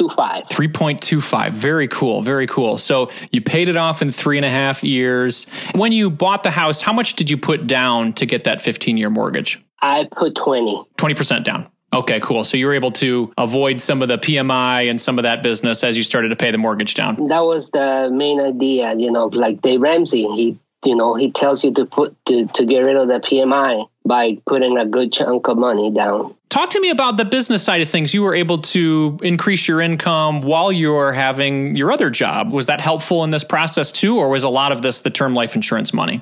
3.25. 0.50 1.52
Very 1.52 1.88
cool. 1.88 2.22
Very 2.22 2.46
cool. 2.48 2.78
So 2.78 3.10
you 3.32 3.41
paid 3.41 3.69
it 3.69 3.76
off 3.76 4.02
in 4.02 4.12
three 4.12 4.38
and 4.38 4.46
a 4.46 4.50
half 4.50 4.84
years. 4.84 5.48
When 5.74 5.91
you 5.91 6.10
bought 6.10 6.43
the 6.43 6.52
house, 6.52 6.82
how 6.82 6.93
much 6.93 7.15
did 7.15 7.30
you 7.30 7.38
put 7.38 7.67
down 7.67 8.13
to 8.13 8.26
get 8.26 8.43
that 8.43 8.62
15 8.62 8.98
year 8.98 9.10
mortgage? 9.10 9.63
I 9.82 10.08
put 10.12 10.36
20. 10.36 10.84
20% 10.98 11.43
down. 11.43 11.69
Okay, 11.93 12.19
cool. 12.22 12.43
So 12.43 12.58
you 12.58 12.65
were 12.65 12.74
able 12.74 12.91
to 12.93 13.32
avoid 13.38 13.80
some 13.80 14.02
of 14.02 14.08
the 14.08 14.17
PMI 14.17 14.89
and 14.89 15.00
some 15.00 15.19
of 15.19 15.24
that 15.24 15.43
business 15.43 15.84
as 15.84 15.96
you 15.96 16.02
started 16.02 16.30
to 16.30 16.36
pay 16.36 16.50
the 16.50 16.58
mortgage 16.58 16.96
down. 16.96 17.28
That 17.28 17.41
was 17.41 17.69
the 17.69 18.10
main 18.12 18.41
idea, 18.41 18.96
you 18.98 19.12
know, 19.12 19.28
like 19.28 19.62
Dave 19.62 19.82
Ramsey, 19.82 20.24
he 20.36 20.58
you 20.86 20.96
know, 20.96 21.15
he 21.15 21.32
tells 21.32 21.63
you 21.63 21.74
to 21.74 21.86
put 21.86 22.15
to, 22.26 22.46
to 22.48 22.65
get 22.65 22.80
rid 22.80 22.96
of 22.96 23.08
the 23.08 23.19
PMI 23.19 23.88
by 24.06 24.38
putting 24.46 24.78
a 24.78 24.86
good 24.86 25.13
chunk 25.13 25.48
of 25.48 25.58
money 25.58 25.91
down. 25.91 26.36
Talk 26.50 26.69
to 26.72 26.80
me 26.80 26.89
about 26.89 27.17
the 27.17 27.26
business 27.26 27.63
side 27.63 27.82
of 27.82 27.89
things. 27.89 28.13
You 28.13 28.22
were 28.22 28.36
able 28.36 28.60
to 28.60 29.17
increase 29.24 29.67
your 29.67 29.82
income 29.82 30.41
while 30.41 30.72
you 30.72 30.91
were 30.91 31.12
having 31.12 31.76
your 31.76 31.91
other 31.91 32.10
job. 32.10 32.54
Was 32.54 32.67
that 32.67 32.80
helpful 32.80 33.24
in 33.24 33.32
this 33.32 33.43
process 33.43 33.91
too, 33.91 34.17
or 34.17 34.30
was 34.30 34.43
a 34.43 34.50
lot 34.50 34.72
of 34.72 34.82
this 34.82 35.02
the 35.02 35.10
term 35.10 35.34
life 35.34 35.56
insurance 35.56 35.93
money? 35.93 36.22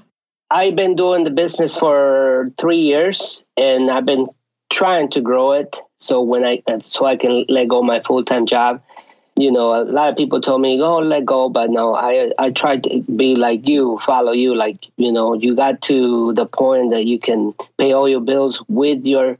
I've 0.49 0.75
been 0.75 0.95
doing 0.95 1.23
the 1.23 1.31
business 1.31 1.77
for 1.77 2.51
three 2.57 2.79
years, 2.79 3.43
and 3.57 3.89
I've 3.89 4.05
been 4.05 4.27
trying 4.71 5.09
to 5.11 5.21
grow 5.21 5.53
it. 5.53 5.79
So 5.99 6.21
when 6.21 6.45
I 6.45 6.63
so 6.79 7.05
I 7.05 7.17
can 7.17 7.45
let 7.49 7.67
go 7.67 7.83
my 7.83 7.99
full 7.99 8.23
time 8.23 8.45
job 8.45 8.81
you 9.41 9.51
know, 9.51 9.73
a 9.73 9.83
lot 9.83 10.09
of 10.09 10.15
people 10.15 10.39
told 10.39 10.61
me, 10.61 10.77
"Go, 10.77 10.97
oh, 10.97 10.99
let 10.99 11.25
go," 11.25 11.49
but 11.49 11.69
no, 11.69 11.95
I 11.95 12.31
I 12.37 12.51
tried 12.51 12.83
to 12.83 13.01
be 13.01 13.35
like 13.35 13.67
you, 13.67 13.99
follow 14.05 14.31
you. 14.31 14.55
Like 14.55 14.85
you 14.97 15.11
know, 15.11 15.33
you 15.33 15.55
got 15.55 15.81
to 15.83 16.33
the 16.33 16.45
point 16.45 16.91
that 16.91 17.05
you 17.05 17.19
can 17.19 17.53
pay 17.77 17.91
all 17.93 18.07
your 18.07 18.21
bills 18.21 18.63
with 18.67 19.05
your 19.05 19.37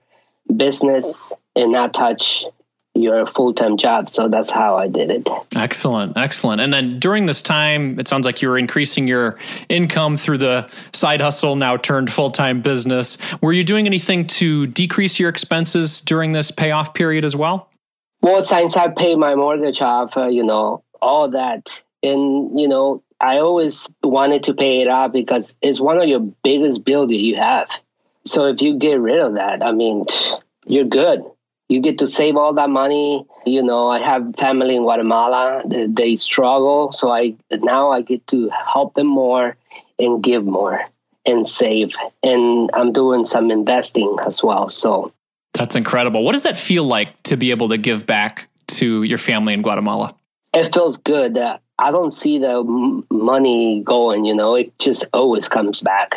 business 0.55 1.31
and 1.55 1.71
not 1.71 1.93
touch 1.93 2.45
your 2.93 3.25
full 3.25 3.53
time 3.53 3.77
job. 3.77 4.09
So 4.09 4.27
that's 4.27 4.49
how 4.49 4.75
I 4.75 4.87
did 4.87 5.11
it. 5.11 5.27
Excellent, 5.55 6.17
excellent. 6.17 6.61
And 6.61 6.73
then 6.73 6.99
during 6.99 7.25
this 7.25 7.41
time, 7.41 7.99
it 7.99 8.07
sounds 8.07 8.25
like 8.25 8.41
you 8.41 8.49
were 8.49 8.57
increasing 8.57 9.07
your 9.07 9.37
income 9.69 10.17
through 10.17 10.39
the 10.39 10.69
side 10.93 11.21
hustle, 11.21 11.55
now 11.55 11.77
turned 11.77 12.11
full 12.11 12.31
time 12.31 12.61
business. 12.61 13.17
Were 13.41 13.53
you 13.53 13.63
doing 13.63 13.85
anything 13.85 14.27
to 14.27 14.67
decrease 14.67 15.19
your 15.19 15.29
expenses 15.29 16.01
during 16.01 16.31
this 16.31 16.51
payoff 16.51 16.93
period 16.93 17.23
as 17.23 17.35
well? 17.35 17.70
Well, 18.21 18.43
since 18.43 18.77
I 18.77 18.87
pay 18.89 19.15
my 19.15 19.33
mortgage 19.35 19.81
off, 19.81 20.15
uh, 20.15 20.27
you 20.27 20.43
know, 20.43 20.83
all 21.01 21.29
that, 21.29 21.81
and 22.03 22.59
you 22.59 22.67
know, 22.67 23.01
I 23.19 23.39
always 23.39 23.89
wanted 24.03 24.43
to 24.43 24.53
pay 24.53 24.81
it 24.81 24.87
off 24.87 25.11
because 25.11 25.55
it's 25.61 25.79
one 25.79 25.99
of 25.99 26.07
your 26.07 26.19
biggest 26.19 26.85
bills 26.85 27.09
that 27.09 27.19
you 27.19 27.35
have. 27.37 27.69
So 28.25 28.45
if 28.45 28.61
you 28.61 28.77
get 28.77 28.99
rid 28.99 29.19
of 29.19 29.35
that, 29.35 29.63
I 29.63 29.71
mean, 29.71 30.05
you're 30.65 30.85
good. 30.85 31.23
You 31.67 31.81
get 31.81 31.99
to 31.99 32.07
save 32.07 32.35
all 32.35 32.53
that 32.53 32.69
money. 32.69 33.25
You 33.45 33.63
know, 33.63 33.89
I 33.89 33.99
have 33.99 34.35
family 34.35 34.75
in 34.75 34.83
Guatemala. 34.83 35.63
They, 35.65 35.87
they 35.87 36.15
struggle, 36.17 36.91
so 36.91 37.09
I 37.09 37.35
now 37.49 37.91
I 37.91 38.01
get 38.01 38.27
to 38.27 38.49
help 38.49 38.93
them 38.93 39.07
more 39.07 39.57
and 39.97 40.21
give 40.21 40.45
more 40.45 40.85
and 41.25 41.47
save. 41.47 41.95
And 42.21 42.69
I'm 42.73 42.91
doing 42.91 43.25
some 43.25 43.49
investing 43.49 44.17
as 44.25 44.43
well. 44.43 44.69
So 44.69 45.11
That's 45.53 45.75
incredible. 45.75 46.23
What 46.23 46.33
does 46.33 46.43
that 46.43 46.57
feel 46.57 46.83
like 46.83 47.21
to 47.23 47.37
be 47.37 47.51
able 47.51 47.69
to 47.69 47.77
give 47.77 48.05
back 48.05 48.47
to 48.67 49.03
your 49.03 49.17
family 49.17 49.53
in 49.53 49.61
Guatemala? 49.61 50.15
It 50.53 50.73
feels 50.73 50.97
good. 50.97 51.37
Uh, 51.37 51.57
I 51.77 51.91
don't 51.91 52.11
see 52.11 52.37
the 52.39 52.59
m- 52.59 53.05
money 53.11 53.81
going, 53.83 54.25
you 54.25 54.35
know, 54.35 54.55
it 54.55 54.77
just 54.79 55.05
always 55.13 55.47
comes 55.49 55.81
back. 55.81 56.13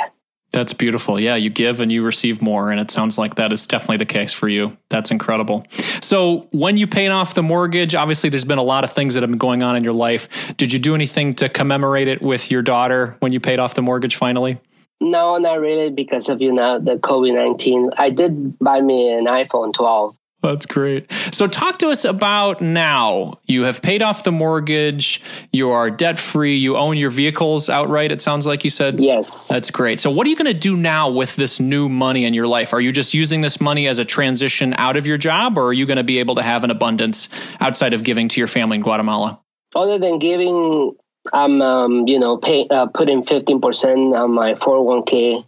That's 0.55 0.73
beautiful. 0.73 1.19
Yeah, 1.19 1.35
you 1.35 1.51
give 1.51 1.81
and 1.81 1.91
you 1.91 2.05
receive 2.05 2.41
more. 2.41 2.71
And 2.71 2.81
it 2.81 2.89
sounds 2.89 3.19
like 3.19 3.35
that 3.37 3.53
is 3.53 3.67
definitely 3.67 3.97
the 3.97 4.07
case 4.07 4.33
for 4.33 4.49
you. 4.49 4.77
That's 4.89 5.11
incredible. 5.11 5.67
So, 6.01 6.47
when 6.53 6.77
you 6.77 6.87
paid 6.87 7.09
off 7.09 7.35
the 7.35 7.43
mortgage, 7.43 7.97
obviously 7.97 8.31
there's 8.31 8.45
been 8.45 8.59
a 8.59 8.63
lot 8.63 8.85
of 8.85 8.93
things 8.93 9.15
that 9.15 9.25
have 9.25 9.31
been 9.31 9.39
going 9.39 9.65
on 9.65 9.75
in 9.75 9.83
your 9.83 9.93
life. 9.93 10.57
Did 10.57 10.73
you 10.73 10.79
do 10.79 10.95
anything 10.95 11.35
to 11.35 11.49
commemorate 11.49 12.07
it 12.07 12.23
with 12.23 12.53
your 12.53 12.63
daughter 12.63 13.17
when 13.19 13.33
you 13.33 13.41
paid 13.41 13.59
off 13.59 13.75
the 13.75 13.83
mortgage 13.83 14.15
finally? 14.15 14.61
No, 15.01 15.37
not 15.37 15.61
really 15.61 15.91
because 15.91 16.29
of 16.29 16.41
you 16.41 16.53
know 16.53 16.79
the 16.79 16.97
COVID 16.97 17.35
nineteen. 17.35 17.91
I 17.97 18.11
did 18.11 18.59
buy 18.59 18.81
me 18.81 19.13
an 19.13 19.27
iPhone 19.27 19.73
12 19.75 20.17
that's 20.45 20.67
great. 20.67 21.11
So, 21.33 21.47
talk 21.47 21.79
to 21.79 21.89
us 21.89 22.05
about 22.05 22.61
now. 22.61 23.39
You 23.47 23.63
have 23.63 23.81
paid 23.81 24.03
off 24.03 24.25
the 24.25 24.33
mortgage. 24.33 25.23
You 25.53 25.71
are 25.71 25.91
debt 25.91 26.19
free. 26.19 26.57
You 26.57 26.77
own 26.77 26.99
your 26.99 27.09
vehicles 27.09 27.71
outright, 27.71 28.13
it 28.13 28.21
sounds 28.21 28.47
like 28.47 28.63
you 28.63 28.69
said. 28.69 29.01
Yes. 29.01 29.49
That's 29.49 29.71
great. 29.71 30.01
So, 30.01 30.11
what 30.11 30.27
are 30.27 30.31
you 30.31 30.37
going 30.37 30.53
to 30.53 30.59
do 30.59 30.77
now 30.77 31.11
with 31.11 31.35
this 31.37 31.61
new 31.61 31.89
money 31.89 32.27
in 32.27 32.35
your 32.35 32.47
life? 32.47 32.75
Are 32.75 32.81
you 32.81 32.93
just 32.93 33.15
using 33.15 33.41
this 33.41 33.61
money 33.61 33.89
as 33.89 33.99
a 33.99 34.05
transition 34.05 34.75
out 34.77 34.97
of 34.97 35.07
your 35.07 35.17
job, 35.17 35.57
or 35.57 35.69
are 35.69 35.73
you 35.73 35.87
going 35.87 35.97
to 35.97 36.05
be 36.05 36.19
able 36.19 36.35
to 36.35 36.43
have 36.43 36.63
an 36.63 36.71
abundance 36.71 37.29
outside 37.61 37.95
of 37.95 38.05
giving 38.05 38.29
to 38.29 38.41
your 38.41 38.49
family 38.49 38.77
in 38.77 38.83
Guatemala? 38.83 39.41
Other 39.75 39.99
than 39.99 40.19
giving, 40.19 40.95
I'm, 41.33 41.63
um, 41.63 42.07
you 42.07 42.19
know, 42.19 42.37
pay, 42.37 42.67
uh, 42.69 42.87
putting 42.87 43.25
15% 43.25 44.15
on 44.19 44.33
my 44.33 44.55
401k 44.55 45.45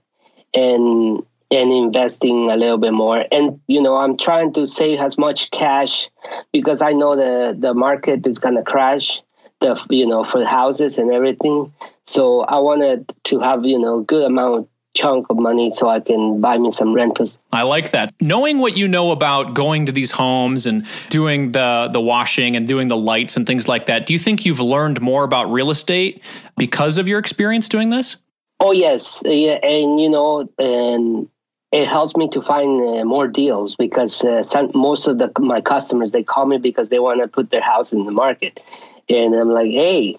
and 0.54 1.22
and 1.48 1.72
investing 1.72 2.50
a 2.50 2.56
little 2.56 2.78
bit 2.78 2.92
more. 2.92 3.24
And 3.30 3.60
you 3.68 3.80
know, 3.80 3.96
I'm 3.96 4.16
trying 4.16 4.52
to 4.54 4.66
save 4.66 4.98
as 4.98 5.16
much 5.16 5.50
cash 5.50 6.08
because 6.52 6.82
I 6.82 6.92
know 6.92 7.14
the 7.14 7.56
the 7.56 7.74
market 7.74 8.26
is 8.26 8.38
gonna 8.38 8.64
crash. 8.64 9.22
The 9.60 9.80
you 9.90 10.06
know 10.06 10.24
for 10.24 10.44
houses 10.44 10.98
and 10.98 11.12
everything. 11.12 11.72
So 12.04 12.40
I 12.40 12.58
wanted 12.58 13.12
to 13.24 13.40
have 13.40 13.64
you 13.64 13.78
know 13.78 14.00
good 14.00 14.24
amount 14.24 14.68
chunk 14.96 15.26
of 15.30 15.36
money 15.36 15.72
so 15.74 15.88
I 15.88 16.00
can 16.00 16.40
buy 16.40 16.58
me 16.58 16.70
some 16.70 16.94
rentals. 16.94 17.38
I 17.52 17.62
like 17.62 17.92
that. 17.92 18.12
Knowing 18.20 18.58
what 18.58 18.76
you 18.76 18.88
know 18.88 19.12
about 19.12 19.54
going 19.54 19.86
to 19.86 19.92
these 19.92 20.10
homes 20.10 20.66
and 20.66 20.86
doing 21.10 21.52
the 21.52 21.88
the 21.92 22.00
washing 22.00 22.56
and 22.56 22.66
doing 22.66 22.88
the 22.88 22.96
lights 22.96 23.36
and 23.36 23.46
things 23.46 23.68
like 23.68 23.86
that, 23.86 24.06
do 24.06 24.12
you 24.12 24.18
think 24.18 24.44
you've 24.44 24.60
learned 24.60 25.00
more 25.00 25.22
about 25.22 25.52
real 25.52 25.70
estate 25.70 26.22
because 26.56 26.98
of 26.98 27.06
your 27.06 27.18
experience 27.18 27.68
doing 27.68 27.90
this? 27.90 28.16
Oh 28.58 28.72
yes, 28.72 29.22
yeah, 29.24 29.58
and 29.62 30.00
you 30.00 30.08
know, 30.08 30.48
and 30.58 31.28
it 31.72 31.88
helps 31.88 32.16
me 32.16 32.28
to 32.28 32.40
find 32.40 32.80
uh, 32.80 33.04
more 33.04 33.28
deals 33.28 33.76
because 33.76 34.24
uh, 34.24 34.42
some, 34.42 34.70
most 34.74 35.08
of 35.08 35.18
the 35.18 35.30
my 35.38 35.60
customers 35.60 36.12
they 36.12 36.22
call 36.22 36.46
me 36.46 36.56
because 36.56 36.88
they 36.88 36.98
want 36.98 37.20
to 37.20 37.28
put 37.28 37.50
their 37.50 37.60
house 37.60 37.92
in 37.92 38.04
the 38.04 38.12
market, 38.12 38.62
and 39.08 39.34
I'm 39.34 39.50
like, 39.50 39.70
hey, 39.70 40.16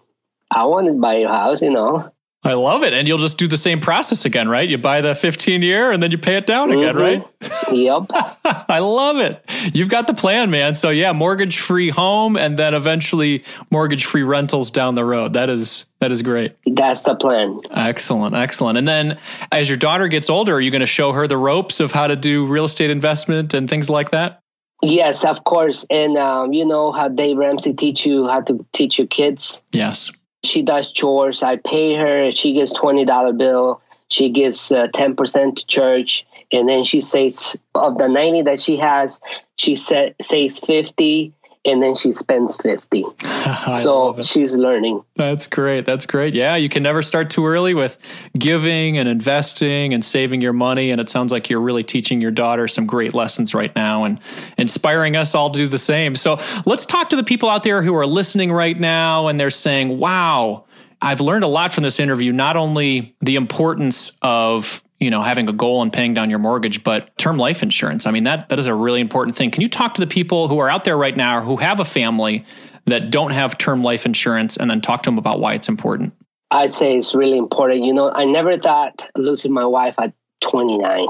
I 0.52 0.66
want 0.66 0.88
to 0.88 0.94
buy 0.94 1.18
your 1.18 1.30
house, 1.30 1.62
you 1.62 1.72
know. 1.72 2.12
I 2.44 2.54
love 2.54 2.84
it. 2.84 2.94
And 2.94 3.08
you'll 3.08 3.18
just 3.18 3.38
do 3.38 3.48
the 3.48 3.58
same 3.58 3.80
process 3.80 4.24
again, 4.24 4.48
right? 4.48 4.68
You 4.68 4.78
buy 4.78 5.02
the 5.02 5.16
15 5.16 5.62
year 5.62 5.92
and 5.92 6.02
then 6.02 6.12
you 6.12 6.18
pay 6.18 6.38
it 6.38 6.46
down 6.46 6.72
again, 6.72 6.96
mm-hmm. 6.96 7.22
right? 7.22 7.72
Yep. 7.72 8.04
I 8.70 8.80
love 8.80 9.18
it. 9.18 9.44
You've 9.74 9.90
got 9.90 10.08
the 10.08 10.14
plan, 10.14 10.50
man. 10.50 10.74
So 10.74 10.90
yeah, 10.90 11.14
mortgage 11.14 11.60
free 11.60 11.90
home 11.90 12.38
and 12.38 12.56
then 12.56 12.74
eventually 12.74 13.44
mortgage 13.72 14.06
free 14.06 14.24
rentals 14.24 14.72
down 14.72 14.96
the 14.96 15.04
road. 15.04 15.34
That 15.34 15.50
is 15.50 15.88
that 16.00 16.12
is 16.12 16.22
great. 16.22 16.54
That's 16.66 17.04
the 17.04 17.16
plan. 17.16 17.60
Excellent, 17.72 18.36
excellent. 18.36 18.78
And 18.78 18.88
then 18.88 19.18
as 19.52 19.68
your 19.68 19.78
daughter 19.78 20.08
gets 20.08 20.30
older, 20.30 20.54
are 20.54 20.62
you 20.62 20.72
going 20.72 20.82
to 20.82 20.86
show 20.86 21.12
her 21.12 21.28
the 21.28 21.38
ropes 21.38 21.80
of 21.80 21.92
how 21.92 22.08
to 22.08 22.16
do 22.16 22.46
real 22.46 22.66
estate 22.66 22.92
investment 22.92 23.56
and 23.56 23.70
things 23.70 23.90
like 23.90 24.12
that? 24.12 24.40
Yes, 24.84 25.26
of 25.26 25.44
course. 25.44 25.88
And 25.90 26.18
um, 26.18 26.54
you 26.54 26.66
know 26.66 26.92
how 26.92 27.08
Dave 27.08 27.38
Ramsey 27.38 27.74
teach 27.74 28.06
you 28.06 28.28
how 28.28 28.42
to 28.42 28.64
teach 28.74 29.00
your 29.00 29.08
kids. 29.08 29.64
Yes 29.74 30.12
she 30.44 30.62
does 30.62 30.92
chores. 30.92 31.44
I 31.44 31.58
pay 31.58 31.96
her. 31.96 32.32
She 32.32 32.54
gets 32.54 32.74
twenty 32.74 33.06
dollar 33.06 33.34
bill. 33.34 33.82
She 34.10 34.30
gives 34.30 34.72
uh, 34.72 34.88
ten 34.94 35.16
percent 35.16 35.58
to 35.58 35.66
church, 35.66 36.26
and 36.52 36.68
then 36.68 36.84
she 36.84 37.02
says 37.02 37.58
of 37.76 37.98
the 37.98 38.08
ninety 38.08 38.44
that 38.44 38.60
she 38.60 38.78
has, 38.78 39.20
she 39.58 39.76
sa- 39.76 40.10
says 40.22 40.60
fifty 40.60 41.34
and 41.68 41.82
then 41.82 41.96
she 41.96 42.12
spends 42.12 42.56
50 42.58 43.06
so 43.78 44.22
she's 44.24 44.56
learning. 44.56 45.04
That's 45.16 45.48
great. 45.48 45.86
That's 45.86 46.06
great. 46.06 46.34
Yeah 46.34 46.56
you 46.56 46.70
can 46.70 46.84
never 46.84 47.02
start 47.02 47.30
too 47.30 47.46
early 47.46 47.74
with 47.74 47.98
giving 48.38 48.98
and 48.98 49.08
investing 49.08 49.94
and 49.94 50.04
saving 50.04 50.42
your 50.42 50.54
money 50.54 50.92
and 50.92 51.02
it 51.02 51.10
sounds 51.10 51.32
like 51.32 51.50
you're 51.50 51.62
really 51.62 51.84
teaching 51.84 52.22
your 52.22 52.32
daughter 52.32 52.68
some 52.68 52.86
great 52.86 53.14
lessons 53.14 53.54
right 53.54 53.76
now 53.76 54.04
and 54.04 54.20
inspiring 54.58 55.16
us 55.16 55.36
all 55.36 55.50
to 55.52 55.60
do 55.60 55.68
the 55.68 55.78
same. 55.78 56.16
So 56.16 56.40
let's 56.66 56.86
talk 56.86 57.10
to 57.10 57.16
the 57.16 57.24
people 57.24 57.50
out 57.50 57.64
there 57.64 57.82
who 57.82 57.96
are 57.96 58.08
listening 58.08 58.52
right 58.52 58.80
now 58.80 59.28
and 59.28 59.40
they're 59.40 59.50
saying 59.50 59.98
wow 60.00 60.66
I've 61.02 61.22
learned 61.22 61.44
a 61.44 61.48
lot 61.48 61.74
from 61.74 61.84
this 61.84 62.00
interview, 62.00 62.32
not 62.32 62.58
only 62.58 63.16
the 63.22 63.36
importance 63.36 64.18
of 64.22 64.84
you 65.00 65.10
know 65.10 65.22
having 65.22 65.48
a 65.48 65.54
goal 65.54 65.82
and 65.82 65.92
paying 65.94 66.14
down 66.14 66.30
your 66.30 66.40
mortgage 66.40 66.84
but 66.84 67.16
term 67.18 67.38
life 67.38 67.64
insurance. 67.64 68.06
I 68.06 68.12
mean 68.12 68.24
that 68.24 68.50
that 68.50 68.60
is 68.60 68.68
a 68.68 68.74
really 68.74 69.02
important 69.02 69.36
thing. 69.38 69.52
Can 69.52 69.62
you 69.62 69.70
talk 69.70 69.96
to 69.96 70.02
the 70.02 70.08
people 70.08 70.48
who 70.48 70.60
are 70.60 70.70
out 70.70 70.84
there 70.84 70.98
right 70.98 71.16
now 71.16 71.42
who 71.42 71.58
have 71.58 71.80
a 71.80 71.86
family 71.86 72.46
that 72.86 73.12
don't 73.12 73.32
have 73.32 73.58
term 73.58 73.84
life 73.84 74.06
insurance 74.06 74.58
and 74.58 74.70
then 74.70 74.82
talk 74.82 75.04
to 75.04 75.08
them 75.10 75.18
about 75.18 75.40
why 75.40 75.54
it's 75.54 75.70
important? 75.70 76.14
I'd 76.50 76.72
say 76.72 76.98
it's 76.98 77.14
really 77.14 77.38
important. 77.38 77.84
You 77.84 77.94
know 77.94 78.12
i 78.12 78.26
never 78.26 78.58
thought 78.58 79.08
losing 79.16 79.54
my 79.54 79.66
wife 79.66 79.96
at 80.00 80.14
29 80.42 81.08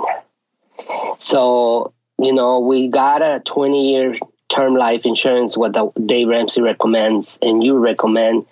so 1.18 1.94
you 2.20 2.34
know 2.34 2.60
we 2.60 2.88
got 2.88 3.22
a 3.22 3.42
20 3.46 3.92
year 3.92 4.16
term 4.50 4.76
life 4.76 5.06
insurance 5.06 5.58
what 5.58 5.74
the 5.74 5.92
dave 6.06 6.28
ramsey 6.28 6.62
recommends 6.62 7.38
and 7.42 7.64
you 7.64 7.78
recommend 7.78 8.46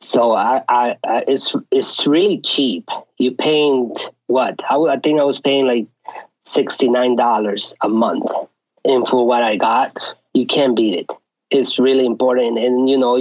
so 0.00 0.32
I, 0.32 0.62
I, 0.68 0.96
I, 1.04 1.24
it's 1.26 1.54
it's 1.70 2.06
really 2.06 2.40
cheap. 2.40 2.88
You 3.18 3.32
paying 3.32 3.94
what? 4.26 4.62
I, 4.68 4.76
I 4.76 4.98
think 4.98 5.20
I 5.20 5.24
was 5.24 5.40
paying 5.40 5.66
like 5.66 5.86
sixty 6.44 6.88
nine 6.88 7.16
dollars 7.16 7.74
a 7.80 7.88
month, 7.88 8.30
and 8.84 9.06
for 9.06 9.26
what 9.26 9.42
I 9.42 9.56
got, 9.56 9.98
you 10.34 10.46
can't 10.46 10.76
beat 10.76 10.98
it. 10.98 11.10
It's 11.50 11.78
really 11.78 12.04
important, 12.04 12.58
and 12.58 12.88
you 12.88 12.98
know, 12.98 13.16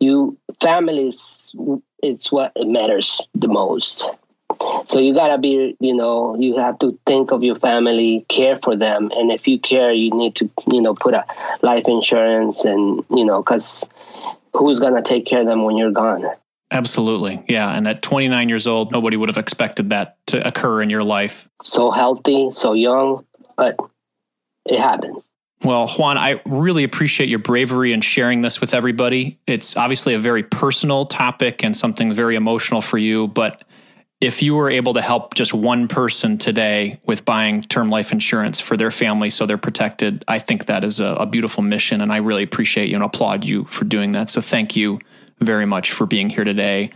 you 0.00 0.38
families. 0.60 1.54
It's 2.00 2.30
what 2.30 2.52
matters 2.56 3.20
the 3.34 3.48
most. 3.48 4.06
So 4.86 4.98
you 5.00 5.14
gotta 5.14 5.38
be, 5.38 5.76
you 5.80 5.94
know, 5.94 6.36
you 6.38 6.56
have 6.58 6.78
to 6.80 6.98
think 7.06 7.32
of 7.32 7.42
your 7.42 7.56
family, 7.56 8.24
care 8.28 8.58
for 8.62 8.76
them, 8.76 9.10
and 9.14 9.30
if 9.30 9.46
you 9.46 9.58
care, 9.58 9.92
you 9.92 10.10
need 10.10 10.36
to, 10.36 10.50
you 10.70 10.80
know, 10.80 10.94
put 10.94 11.14
a 11.14 11.24
life 11.62 11.84
insurance, 11.86 12.64
and 12.64 13.04
you 13.10 13.24
know, 13.24 13.42
because 13.42 13.88
who's 14.58 14.80
going 14.80 14.94
to 14.94 15.02
take 15.02 15.26
care 15.26 15.40
of 15.40 15.46
them 15.46 15.64
when 15.64 15.76
you're 15.76 15.92
gone? 15.92 16.24
Absolutely. 16.70 17.42
Yeah. 17.48 17.74
And 17.74 17.88
at 17.88 18.02
29 18.02 18.48
years 18.48 18.66
old, 18.66 18.92
nobody 18.92 19.16
would 19.16 19.30
have 19.30 19.38
expected 19.38 19.90
that 19.90 20.18
to 20.26 20.46
occur 20.46 20.82
in 20.82 20.90
your 20.90 21.02
life. 21.02 21.48
So 21.62 21.90
healthy, 21.90 22.50
so 22.52 22.74
young, 22.74 23.24
but 23.56 23.78
it 24.66 24.78
happens. 24.78 25.24
Well, 25.64 25.88
Juan, 25.88 26.18
I 26.18 26.40
really 26.44 26.84
appreciate 26.84 27.28
your 27.28 27.40
bravery 27.40 27.92
in 27.92 28.00
sharing 28.00 28.42
this 28.42 28.60
with 28.60 28.74
everybody. 28.74 29.38
It's 29.46 29.76
obviously 29.76 30.14
a 30.14 30.18
very 30.18 30.42
personal 30.44 31.06
topic 31.06 31.64
and 31.64 31.76
something 31.76 32.12
very 32.12 32.36
emotional 32.36 32.80
for 32.80 32.98
you, 32.98 33.26
but 33.26 33.64
if 34.20 34.42
you 34.42 34.54
were 34.54 34.68
able 34.68 34.94
to 34.94 35.02
help 35.02 35.34
just 35.34 35.54
one 35.54 35.86
person 35.86 36.38
today 36.38 37.00
with 37.04 37.24
buying 37.24 37.62
term 37.62 37.88
life 37.88 38.10
insurance 38.10 38.60
for 38.60 38.76
their 38.76 38.90
family 38.90 39.30
so 39.30 39.46
they're 39.46 39.58
protected, 39.58 40.24
I 40.26 40.40
think 40.40 40.66
that 40.66 40.82
is 40.82 40.98
a, 41.00 41.06
a, 41.06 41.26
beautiful 41.26 41.62
mission. 41.62 42.00
And 42.00 42.12
I 42.12 42.16
really 42.16 42.42
appreciate 42.42 42.88
you 42.88 42.96
and 42.96 43.04
applaud 43.04 43.44
you 43.44 43.64
for 43.64 43.84
doing 43.84 44.12
that. 44.12 44.28
So 44.28 44.40
thank 44.40 44.74
you 44.74 44.98
very 45.38 45.66
much 45.66 45.92
for 45.92 46.04
being 46.04 46.30
here 46.30 46.44
today 46.44 46.90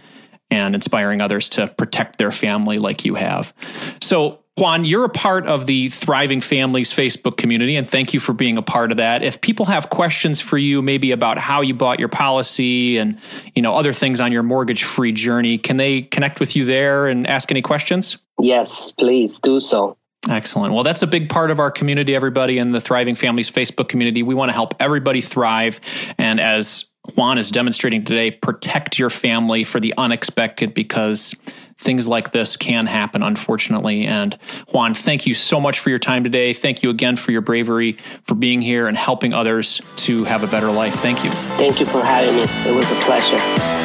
and 0.51 0.75
inspiring 0.75 1.21
others 1.21 1.49
to 1.51 1.69
protect 1.69 2.19
their 2.19 2.33
family 2.33 2.79
like 2.79 3.05
you 3.05 3.15
have. 3.15 3.55
So, 4.03 4.42
Juan, 4.59 4.85
you're 4.85 5.05
a 5.05 5.09
part 5.09 5.47
of 5.47 5.65
the 5.65 5.89
Thriving 5.89 6.43
Families 6.43 6.93
Facebook 6.93 7.39
community, 7.39 7.75
and 7.75 7.89
thank 7.89 8.13
you 8.13 8.21
for 8.21 8.35
being 8.35 8.59
a 8.59 8.63
part 8.63 8.91
of 8.91 8.99
that. 8.99 9.23
If 9.23 9.41
people 9.41 9.65
have 9.67 9.89
questions 9.89 10.43
for 10.43 10.59
you, 10.59 10.83
maybe 10.83 11.11
about 11.11 11.39
how 11.39 11.63
you 11.63 11.73
bought 11.73 11.99
your 11.99 12.11
policy 12.11 12.99
and 12.99 13.19
you 13.55 13.63
know 13.63 13.75
other 13.75 13.95
things 13.95 14.21
on 14.21 14.31
your 14.31 14.43
mortgage-free 14.43 15.13
journey, 15.13 15.57
can 15.57 15.79
they 15.79 16.03
connect 16.03 16.39
with 16.39 16.55
you 16.55 16.67
there 16.67 17.07
and 17.07 17.27
ask 17.27 17.51
any 17.51 17.63
questions? 17.63 18.19
Yes, 18.39 18.93
please 18.93 19.41
do 19.41 19.59
so. 19.63 19.97
Excellent. 20.29 20.75
Well, 20.75 20.85
that's 20.85 21.03
a 21.03 21.07
big 21.07 21.31
part 21.31 21.51
of 21.51 21.59
our 21.59 21.71
community, 21.71 22.15
everybody 22.15 22.59
in 22.59 22.73
the 22.73 22.81
Thriving 22.81 23.15
Families 23.15 23.51
Facebook 23.51 23.89
community. 23.89 24.23
We 24.23 24.35
want 24.35 24.51
to 24.51 24.53
help 24.53 24.75
everybody 24.79 25.23
thrive. 25.23 25.81
And 26.19 26.39
as 26.39 26.85
Juan 27.15 27.39
is 27.39 27.51
demonstrating 27.51 28.05
today, 28.05 28.31
protect 28.31 28.99
your 28.99 29.11
family 29.11 29.65
for 29.65 29.81
the 29.81 29.95
unexpected 29.97 30.75
because 30.75 31.35
things 31.83 32.07
like 32.07 32.33
this 32.33 32.57
can 32.57 32.87
happen, 32.87 33.23
unfortunately. 33.23 34.07
And 34.07 34.35
Juan, 34.73 34.95
thank 34.95 35.27
you 35.27 35.35
so 35.35 35.61
much 35.61 35.81
for 35.81 35.91
your 35.91 35.99
time 35.99 36.25
today. 36.25 36.53
Thank 36.53 36.83
you 36.83 36.91
again 36.91 37.17
for 37.17 37.33
your 37.33 37.43
bravery, 37.43 37.93
for 38.23 38.35
being 38.35 38.63
here 38.63 38.87
and 38.87 38.97
helping 38.97 39.35
others 39.35 39.81
to 39.97 40.25
have 40.25 40.43
a 40.43 40.47
better 40.47 40.71
life. 40.71 40.95
Thank 40.95 41.25
you. 41.25 41.31
Thank 41.31 41.81
you 41.81 41.87
for 41.87 42.03
having 42.03 42.35
me. 42.35 42.43
It 42.43 42.75
was 42.75 42.91
a 42.91 42.97
pleasure. 43.05 43.81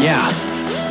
Yeah. 0.00 0.32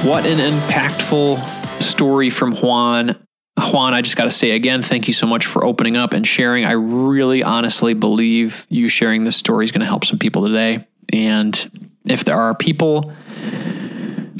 What 0.07 0.27
an 0.27 0.37
impactful 0.37 1.39
story 1.81 2.29
from 2.29 2.55
Juan. 2.55 3.17
Juan, 3.59 3.93
I 3.93 4.01
just 4.01 4.15
got 4.15 4.25
to 4.25 4.31
say 4.31 4.51
again, 4.51 4.81
thank 4.81 5.07
you 5.07 5.13
so 5.13 5.27
much 5.27 5.45
for 5.45 5.65
opening 5.65 5.97
up 5.97 6.13
and 6.13 6.25
sharing. 6.25 6.65
I 6.65 6.73
really 6.73 7.43
honestly 7.43 7.93
believe 7.93 8.65
you 8.69 8.87
sharing 8.87 9.23
this 9.23 9.35
story 9.35 9.65
is 9.65 9.71
going 9.71 9.81
to 9.81 9.87
help 9.87 10.05
some 10.05 10.19
people 10.19 10.45
today. 10.45 10.85
And 11.11 11.89
if 12.05 12.23
there 12.23 12.37
are 12.37 12.55
people 12.55 13.11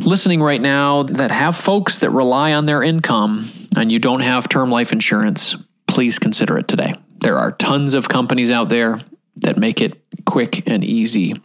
listening 0.02 0.42
right 0.42 0.62
now 0.62 1.04
that 1.04 1.32
have 1.32 1.56
folks 1.56 2.00
that 2.00 2.12
rely 2.12 2.54
on 2.54 2.66
their 2.66 2.82
income 2.82 3.50
and 3.76 3.92
you 3.92 4.00
don't 4.00 4.22
have 4.22 4.48
term 4.48 4.72
life 4.72 4.92
insurance, 4.92 5.56
please 5.88 6.20
consider 6.20 6.58
it 6.58 6.68
today. 6.68 6.94
There 7.20 7.38
are 7.38 7.52
tons 7.52 7.94
of 7.94 8.08
companies 8.08 8.52
out 8.52 8.70
there 8.70 9.00
that 9.38 9.58
make 9.58 9.82
it 9.82 10.02
quick 10.26 10.68
and 10.68 10.84
easy, 10.84 11.36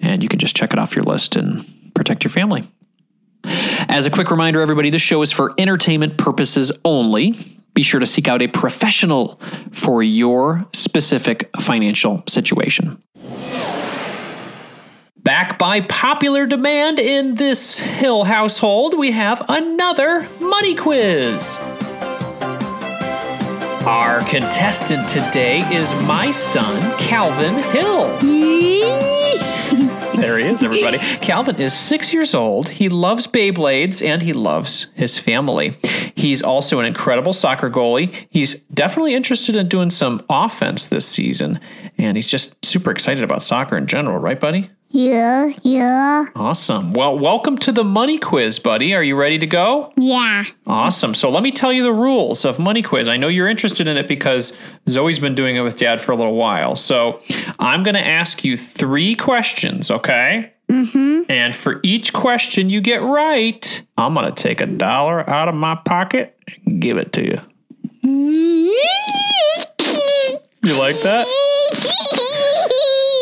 and 0.00 0.22
you 0.22 0.28
can 0.28 0.38
just 0.38 0.56
check 0.56 0.72
it 0.72 0.78
off 0.78 0.96
your 0.96 1.04
list 1.04 1.36
and 1.36 1.92
protect 1.94 2.24
your 2.24 2.30
family. 2.30 2.64
As 3.88 4.06
a 4.06 4.10
quick 4.10 4.30
reminder, 4.30 4.60
everybody, 4.60 4.90
this 4.90 5.02
show 5.02 5.22
is 5.22 5.32
for 5.32 5.52
entertainment 5.58 6.18
purposes 6.18 6.72
only. 6.84 7.34
Be 7.74 7.82
sure 7.82 8.00
to 8.00 8.06
seek 8.06 8.28
out 8.28 8.40
a 8.40 8.48
professional 8.48 9.40
for 9.72 10.02
your 10.02 10.64
specific 10.72 11.50
financial 11.60 12.22
situation. 12.28 13.02
Back 15.16 15.58
by 15.58 15.80
popular 15.80 16.46
demand 16.46 16.98
in 16.98 17.36
this 17.36 17.78
Hill 17.78 18.24
household, 18.24 18.98
we 18.98 19.12
have 19.12 19.42
another 19.48 20.28
money 20.38 20.74
quiz. 20.74 21.58
Our 23.86 24.20
contestant 24.28 25.08
today 25.08 25.60
is 25.74 25.92
my 26.02 26.30
son, 26.30 26.98
Calvin 26.98 27.54
Hill. 27.72 28.53
There 30.24 30.38
he 30.38 30.46
is, 30.46 30.62
everybody. 30.62 30.98
Calvin 31.20 31.60
is 31.60 31.74
six 31.74 32.12
years 32.14 32.34
old. 32.34 32.70
He 32.70 32.88
loves 32.88 33.26
Beyblades 33.26 34.04
and 34.04 34.22
he 34.22 34.32
loves 34.32 34.86
his 34.94 35.18
family. 35.18 35.76
He's 36.14 36.42
also 36.42 36.80
an 36.80 36.86
incredible 36.86 37.34
soccer 37.34 37.68
goalie. 37.68 38.26
He's 38.30 38.60
definitely 38.72 39.14
interested 39.14 39.54
in 39.54 39.68
doing 39.68 39.90
some 39.90 40.24
offense 40.30 40.86
this 40.86 41.06
season, 41.06 41.60
and 41.98 42.16
he's 42.16 42.28
just 42.28 42.64
super 42.64 42.90
excited 42.90 43.22
about 43.22 43.42
soccer 43.42 43.76
in 43.76 43.86
general, 43.86 44.18
right, 44.18 44.40
buddy? 44.40 44.64
Yeah, 44.94 45.50
yeah. 45.64 46.26
Awesome. 46.36 46.92
Well, 46.92 47.18
welcome 47.18 47.58
to 47.58 47.72
the 47.72 47.82
money 47.82 48.16
quiz, 48.16 48.60
buddy. 48.60 48.94
Are 48.94 49.02
you 49.02 49.16
ready 49.16 49.40
to 49.40 49.46
go? 49.46 49.92
Yeah. 49.96 50.44
Awesome. 50.68 51.14
So 51.14 51.30
let 51.30 51.42
me 51.42 51.50
tell 51.50 51.72
you 51.72 51.82
the 51.82 51.92
rules 51.92 52.44
of 52.44 52.60
Money 52.60 52.80
Quiz. 52.80 53.08
I 53.08 53.16
know 53.16 53.26
you're 53.26 53.48
interested 53.48 53.88
in 53.88 53.96
it 53.96 54.06
because 54.06 54.52
Zoe's 54.88 55.18
been 55.18 55.34
doing 55.34 55.56
it 55.56 55.62
with 55.62 55.76
Dad 55.76 56.00
for 56.00 56.12
a 56.12 56.14
little 56.14 56.36
while. 56.36 56.76
So 56.76 57.20
I'm 57.58 57.82
going 57.82 57.96
to 57.96 58.06
ask 58.06 58.44
you 58.44 58.56
three 58.56 59.16
questions, 59.16 59.90
okay? 59.90 60.52
Mm-hmm. 60.68 61.22
And 61.28 61.56
for 61.56 61.80
each 61.82 62.12
question 62.12 62.70
you 62.70 62.80
get 62.80 63.02
right, 63.02 63.82
I'm 63.98 64.14
going 64.14 64.32
to 64.32 64.42
take 64.42 64.60
a 64.60 64.66
dollar 64.66 65.28
out 65.28 65.48
of 65.48 65.56
my 65.56 65.74
pocket 65.74 66.38
and 66.66 66.80
give 66.80 66.98
it 66.98 67.12
to 67.14 67.24
you. 67.24 67.40
You 70.64 70.78
like 70.78 70.98
that? 71.02 71.26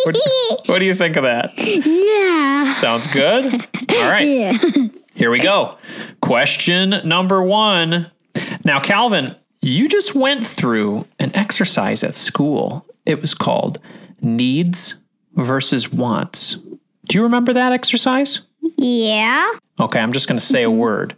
What, 0.05 0.17
what 0.67 0.79
do 0.79 0.85
you 0.85 0.95
think 0.95 1.17
of 1.17 1.25
that? 1.25 1.53
Yeah. 1.57 2.75
Sounds 2.75 3.07
good? 3.09 3.53
All 3.91 4.11
right. 4.11 4.27
Yeah. 4.33 4.57
Here 5.15 5.31
we 5.31 5.41
go. 5.41 5.77
Question 6.23 7.01
number 7.05 7.43
one. 7.43 8.11
Now, 8.65 8.81
Calvin, 8.81 9.35
you 9.61 9.87
just 9.89 10.15
went 10.15 10.47
through 10.47 11.07
an 11.19 11.37
exercise 11.37 12.03
at 12.03 12.17
school. 12.17 12.87
It 13.05 13.21
was 13.21 13.35
called 13.35 13.79
needs 14.23 14.97
versus 15.35 15.93
wants. 15.93 16.55
Do 16.55 17.19
you 17.19 17.23
remember 17.23 17.53
that 17.53 17.73
exercise? 17.73 18.41
Yeah. 18.79 19.53
Okay, 19.81 20.01
I'm 20.01 20.13
just 20.13 20.29
going 20.29 20.39
to 20.39 20.45
say 20.45 20.63
a 20.63 20.71
word. 20.71 21.15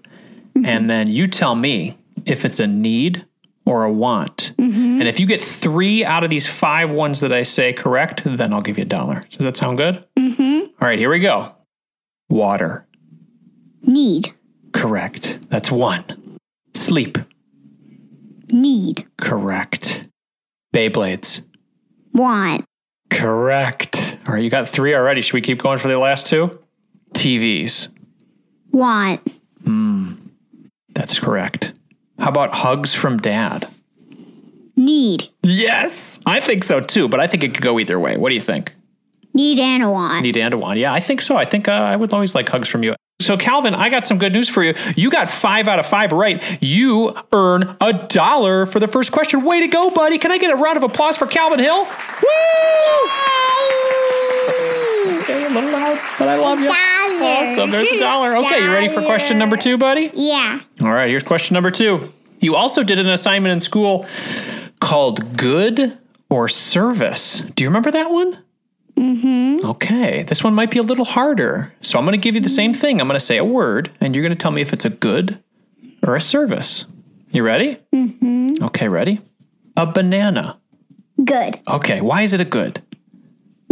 And 0.64 0.90
then 0.90 1.08
you 1.08 1.26
tell 1.26 1.54
me 1.54 1.96
if 2.26 2.44
it's 2.44 2.60
a 2.60 2.66
need 2.66 3.24
or 3.66 3.84
a 3.84 3.92
want. 3.92 4.52
And 4.58 5.08
if 5.08 5.18
you 5.18 5.26
get 5.26 5.42
three 5.42 6.04
out 6.04 6.24
of 6.24 6.30
these 6.30 6.46
five 6.46 6.90
ones 6.90 7.20
that 7.20 7.32
I 7.32 7.42
say 7.44 7.72
correct, 7.72 8.22
then 8.24 8.52
I'll 8.52 8.60
give 8.60 8.78
you 8.78 8.82
a 8.82 8.86
dollar. 8.86 9.22
Does 9.30 9.38
that 9.38 9.56
sound 9.56 9.78
good? 9.78 10.04
Mm-hmm. 10.16 10.66
All 10.80 10.88
right, 10.88 10.98
here 10.98 11.10
we 11.10 11.20
go. 11.20 11.54
Water. 12.28 12.86
Need. 13.82 14.34
Correct. 14.72 15.38
That's 15.48 15.70
one. 15.70 16.38
Sleep. 16.74 17.18
Need. 18.52 19.06
Correct. 19.18 20.08
Beyblades. 20.74 21.42
Want. 22.12 22.64
Correct. 23.10 24.18
All 24.26 24.34
right, 24.34 24.42
you 24.42 24.50
got 24.50 24.68
three 24.68 24.94
already. 24.94 25.20
Should 25.20 25.34
we 25.34 25.40
keep 25.40 25.62
going 25.62 25.78
for 25.78 25.88
the 25.88 25.98
last 25.98 26.26
two? 26.26 26.50
TVs. 27.14 27.88
Want. 28.72 29.20
That's 30.94 31.18
correct. 31.18 31.73
How 32.18 32.28
about 32.28 32.54
hugs 32.54 32.94
from 32.94 33.18
dad? 33.18 33.68
Need. 34.76 35.28
Yes. 35.42 36.20
I 36.26 36.40
think 36.40 36.64
so 36.64 36.80
too, 36.80 37.08
but 37.08 37.20
I 37.20 37.26
think 37.26 37.44
it 37.44 37.54
could 37.54 37.62
go 37.62 37.78
either 37.78 37.98
way. 37.98 38.16
What 38.16 38.30
do 38.30 38.34
you 38.34 38.40
think? 38.40 38.74
Need 39.32 39.58
and 39.58 39.82
a 39.82 39.90
want. 39.90 40.22
Need 40.22 40.36
and 40.36 40.54
a 40.54 40.58
want. 40.58 40.78
Yeah, 40.78 40.92
I 40.92 41.00
think 41.00 41.20
so. 41.20 41.36
I 41.36 41.44
think 41.44 41.68
uh, 41.68 41.72
I 41.72 41.96
would 41.96 42.12
always 42.12 42.34
like 42.34 42.48
hugs 42.48 42.68
from 42.68 42.82
you. 42.84 42.94
So, 43.20 43.36
Calvin, 43.36 43.74
I 43.74 43.88
got 43.88 44.06
some 44.06 44.18
good 44.18 44.32
news 44.32 44.48
for 44.48 44.62
you. 44.62 44.74
You 44.96 45.10
got 45.10 45.30
five 45.30 45.66
out 45.66 45.78
of 45.78 45.86
five 45.86 46.12
right. 46.12 46.42
You 46.60 47.14
earn 47.32 47.76
a 47.80 47.92
dollar 48.08 48.66
for 48.66 48.80
the 48.80 48.86
first 48.88 49.12
question. 49.12 49.44
Way 49.44 49.60
to 49.60 49.68
go, 49.68 49.90
buddy. 49.90 50.18
Can 50.18 50.30
I 50.30 50.38
get 50.38 50.52
a 50.52 50.56
round 50.56 50.76
of 50.76 50.82
applause 50.82 51.16
for 51.16 51.26
Calvin 51.26 51.58
Hill? 51.58 51.84
Woo! 51.84 51.90
Okay, 55.22 55.46
a 55.46 55.48
little 55.48 55.70
loud, 55.70 55.98
but 56.18 56.28
I 56.28 56.36
love 56.36 56.60
you. 56.60 56.66
Dollar. 56.66 56.84
Awesome. 57.24 57.70
There's 57.70 57.90
a 57.92 57.98
dollar. 57.98 58.36
Okay, 58.36 58.62
you 58.62 58.70
ready 58.70 58.88
for 58.88 59.00
question 59.02 59.38
number 59.38 59.56
two, 59.56 59.78
buddy? 59.78 60.10
Yeah. 60.12 60.60
All 60.84 60.92
right, 60.92 61.08
here's 61.08 61.22
question 61.22 61.54
number 61.54 61.70
two. 61.70 62.12
You 62.40 62.56
also 62.56 62.82
did 62.82 62.98
an 62.98 63.08
assignment 63.08 63.54
in 63.54 63.60
school 63.60 64.04
called 64.80 65.34
good 65.36 65.96
or 66.28 66.46
service. 66.46 67.40
Do 67.40 67.64
you 67.64 67.70
remember 67.70 67.90
that 67.90 68.10
one? 68.10 68.38
Mm-hmm. 68.96 69.66
Okay, 69.66 70.24
this 70.24 70.44
one 70.44 70.54
might 70.54 70.70
be 70.70 70.78
a 70.78 70.82
little 70.82 71.06
harder. 71.06 71.72
So 71.80 71.98
I'm 71.98 72.04
going 72.04 72.12
to 72.12 72.22
give 72.22 72.34
you 72.34 72.40
the 72.42 72.50
same 72.50 72.74
thing. 72.74 73.00
I'm 73.00 73.08
going 73.08 73.18
to 73.18 73.24
say 73.24 73.38
a 73.38 73.44
word, 73.44 73.90
and 74.00 74.14
you're 74.14 74.22
going 74.22 74.36
to 74.36 74.40
tell 74.40 74.50
me 74.50 74.60
if 74.60 74.74
it's 74.74 74.84
a 74.84 74.90
good 74.90 75.42
or 76.06 76.16
a 76.16 76.20
service. 76.20 76.84
You 77.30 77.42
ready? 77.44 77.78
Mm-hmm. 77.92 78.62
Okay, 78.64 78.88
ready? 78.88 79.20
A 79.76 79.86
banana. 79.86 80.60
Good. 81.24 81.60
Okay, 81.66 82.02
why 82.02 82.22
is 82.22 82.34
it 82.34 82.40
a 82.40 82.44
good? 82.44 82.82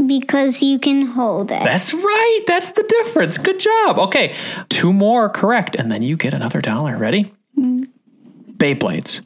Because 0.06 0.62
you 0.62 0.78
can 0.78 1.06
hold 1.06 1.52
it. 1.52 1.62
That's 1.62 1.94
right. 1.94 2.40
That's 2.46 2.72
the 2.72 2.82
difference. 2.82 3.38
Good 3.38 3.60
job. 3.60 3.98
Okay, 3.98 4.34
two 4.68 4.92
more 4.92 5.28
correct, 5.28 5.76
and 5.76 5.92
then 5.92 6.02
you 6.02 6.16
get 6.16 6.34
another 6.34 6.60
dollar. 6.60 6.96
Ready? 6.96 7.32
Beyblades. 7.56 9.22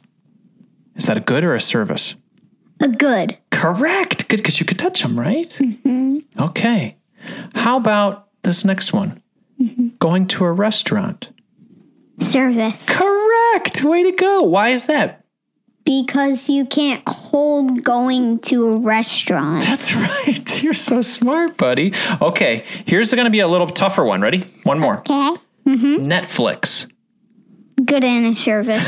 Is 0.95 1.05
that 1.05 1.17
a 1.17 1.21
good 1.21 1.43
or 1.43 1.53
a 1.55 1.61
service? 1.61 2.15
A 2.79 2.87
good. 2.87 3.37
Correct. 3.51 4.27
Good, 4.29 4.37
because 4.37 4.59
you 4.59 4.65
could 4.65 4.79
touch 4.79 5.01
them, 5.01 5.19
right? 5.19 5.49
Mm-hmm. 5.49 6.17
Okay. 6.39 6.97
How 7.55 7.77
about 7.77 8.27
this 8.43 8.63
next 8.63 8.93
one? 8.93 9.21
Going 9.99 10.27
to 10.27 10.45
a 10.45 10.51
restaurant. 10.51 11.31
Service. 12.19 12.87
Correct. 12.87 13.83
Way 13.83 14.03
to 14.03 14.11
go. 14.11 14.41
Why 14.41 14.69
is 14.69 14.83
that? 14.85 15.23
Because 15.87 16.49
you 16.49 16.65
can't 16.65 17.01
hold 17.07 17.81
going 17.81 18.39
to 18.39 18.67
a 18.67 18.77
restaurant. 18.77 19.63
That's 19.63 19.95
right. 19.95 20.61
You're 20.61 20.73
so 20.73 20.99
smart, 20.99 21.55
buddy. 21.55 21.93
Okay, 22.21 22.65
here's 22.85 23.13
going 23.13 23.23
to 23.23 23.31
be 23.31 23.39
a 23.39 23.47
little 23.47 23.67
tougher 23.67 24.03
one. 24.03 24.21
Ready? 24.21 24.43
One 24.63 24.79
more. 24.79 24.99
Okay. 24.99 25.31
Mm-hmm. 25.65 26.05
Netflix. 26.05 26.91
Good 27.85 28.03
and 28.03 28.33
a 28.33 28.35
service. 28.35 28.85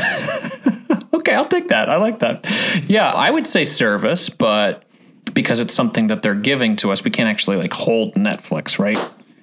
Okay, 1.12 1.34
I'll 1.34 1.44
take 1.44 1.68
that. 1.68 1.88
I 1.90 1.96
like 1.96 2.20
that. 2.20 2.46
Yeah, 2.88 3.10
I 3.12 3.30
would 3.30 3.46
say 3.46 3.64
service, 3.64 4.30
but 4.30 4.84
because 5.34 5.60
it's 5.60 5.74
something 5.74 6.06
that 6.06 6.22
they're 6.22 6.34
giving 6.34 6.76
to 6.76 6.92
us, 6.92 7.04
we 7.04 7.10
can't 7.10 7.28
actually 7.28 7.56
like 7.56 7.72
hold 7.72 8.14
Netflix, 8.14 8.78
right? 8.78 8.98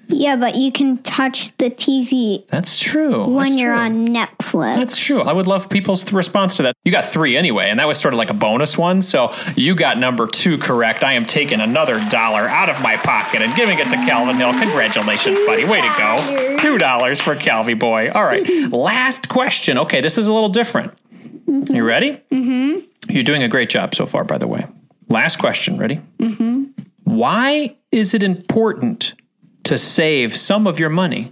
Yeah, 0.10 0.36
but 0.36 0.56
you 0.56 0.72
can 0.72 0.98
touch 1.00 1.56
the 1.58 1.70
TV 1.70 2.48
That's 2.48 2.80
true. 2.80 3.26
when 3.26 3.50
That's 3.50 3.56
you're 3.62 3.74
true. 3.74 3.82
on 3.82 4.08
Netflix. 4.08 4.76
That's 4.76 4.98
true. 4.98 5.22
I 5.22 5.34
would 5.34 5.48
love 5.48 5.70
people's 5.70 6.04
th- 6.04 6.14
response 6.14 6.56
to 6.58 6.64
that. 6.64 6.76
You 6.86 6.92
got 6.92 7.06
three 7.06 7.36
anyway, 7.36 7.70
and 7.70 7.80
that 7.80 7.88
was 7.88 7.98
sort 8.00 8.14
of 8.14 8.18
like 8.18 8.30
a 8.30 8.34
bonus 8.34 8.78
one. 8.78 9.02
So 9.02 9.34
you 9.56 9.76
got 9.76 9.98
number 9.98 10.28
two 10.28 10.58
correct. 10.58 11.04
I 11.04 11.14
am 11.14 11.26
taking 11.26 11.60
another 11.60 12.00
dollar 12.10 12.48
out 12.48 12.70
of 12.70 12.82
my 12.82 12.96
pocket 12.98 13.42
and 13.42 13.54
giving 13.56 13.78
it 13.80 13.86
to 13.90 13.96
Calvin 13.98 14.36
Hill. 14.38 14.52
Congratulations, 14.52 15.40
buddy. 15.46 15.66
Way 15.66 15.82
to 15.82 15.96
go. 15.98 16.58
Two 16.62 16.78
dollars 16.78 17.20
for 17.22 17.36
Calvi 17.36 17.74
boy. 17.74 18.10
All 18.12 18.24
right. 18.24 18.48
Last 18.72 19.30
question. 19.30 19.78
Okay, 19.78 20.02
this 20.02 20.18
is 20.18 20.28
a 20.28 20.34
little 20.34 20.50
different. 20.50 20.94
You 21.48 21.84
ready? 21.84 22.22
Mm-hmm. 22.32 22.80
You're 23.10 23.24
doing 23.24 23.44
a 23.44 23.48
great 23.48 23.70
job 23.70 23.96
so 23.96 24.06
far, 24.06 24.24
by 24.24 24.38
the 24.38 24.48
way. 24.48 24.66
Last 25.10 25.38
question. 25.40 25.78
Ready? 25.78 26.00
Mm-hmm. 26.20 26.64
Why 27.06 27.76
is 27.92 28.14
it 28.14 28.22
important 28.22 29.14
to 29.68 29.78
save 29.78 30.36
some 30.36 30.66
of 30.66 30.80
your 30.80 30.90
money? 30.90 31.32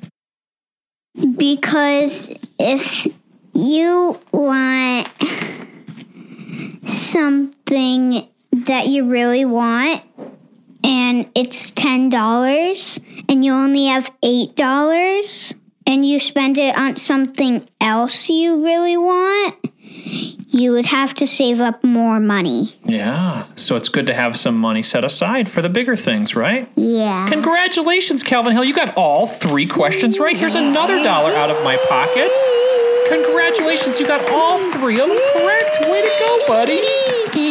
Because 1.38 2.30
if 2.60 3.08
you 3.54 4.20
want 4.34 5.08
something 6.86 8.28
that 8.52 8.88
you 8.88 9.10
really 9.10 9.46
want 9.46 10.04
and 10.84 11.30
it's 11.34 11.72
$10 11.72 13.00
and 13.30 13.46
you 13.46 13.54
only 13.54 13.86
have 13.86 14.12
$8, 14.22 15.56
and 15.88 16.06
you 16.06 16.20
spend 16.20 16.58
it 16.58 16.76
on 16.76 16.98
something 16.98 17.68
else 17.80 18.30
you 18.30 18.64
really 18.64 18.98
want, 18.98 19.56
you 20.06 20.72
would 20.72 20.86
have 20.86 21.14
to 21.16 21.28
save 21.28 21.60
up 21.60 21.84
more 21.84 22.20
money. 22.20 22.76
Yeah. 22.84 23.46
So 23.56 23.76
it's 23.76 23.90
good 23.90 24.06
to 24.06 24.14
have 24.14 24.38
some 24.38 24.58
money 24.58 24.84
set 24.84 25.04
aside 25.04 25.50
for 25.50 25.62
the 25.62 25.70
bigger 25.70 25.96
things, 25.96 26.36
right? 26.36 26.70
Yeah. 26.76 27.28
Congratulations, 27.28 28.24
Calvin 28.24 28.54
Hill. 28.54 28.64
You 28.64 28.74
got 28.74 28.96
all 28.96 29.28
three 29.28 29.68
questions 29.68 30.20
right. 30.20 30.38
Here's 30.38 30.56
another 30.56 31.04
dollar 31.04 31.32
out 31.34 31.50
of 31.50 31.64
my 31.64 31.78
pocket. 31.90 32.32
Congratulations, 33.10 34.00
you 34.00 34.08
got 34.08 34.28
all 34.32 34.60
three 34.72 35.00
of 35.00 35.08
them 35.08 35.20
correct. 35.34 35.82
Way 35.82 36.02
to 36.02 36.16
go, 36.20 36.48
buddy. 36.48 36.82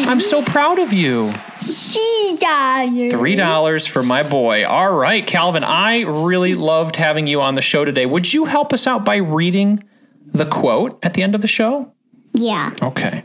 I'm 0.08 0.20
so 0.20 0.42
proud 0.42 0.78
of 0.78 0.92
you. 0.92 1.32
See, 1.56 2.36
dollars. 2.40 3.12
Three 3.12 3.34
dollars 3.34 3.86
for 3.86 4.02
my 4.02 4.28
boy. 4.28 4.66
All 4.66 4.92
right, 4.92 5.26
Calvin, 5.26 5.64
I 5.64 6.00
really 6.00 6.54
loved 6.54 6.96
having 6.96 7.26
you 7.26 7.40
on 7.40 7.54
the 7.54 7.62
show 7.62 7.84
today. 7.84 8.06
Would 8.06 8.32
you 8.32 8.44
help 8.46 8.72
us 8.72 8.86
out 8.86 9.04
by 9.04 9.16
reading 9.16 9.82
the 10.32 10.46
quote 10.46 10.98
at 11.02 11.14
the 11.14 11.22
end 11.22 11.34
of 11.34 11.40
the 11.40 11.46
show? 11.46 11.93
Yeah. 12.34 12.72
Okay. 12.82 13.24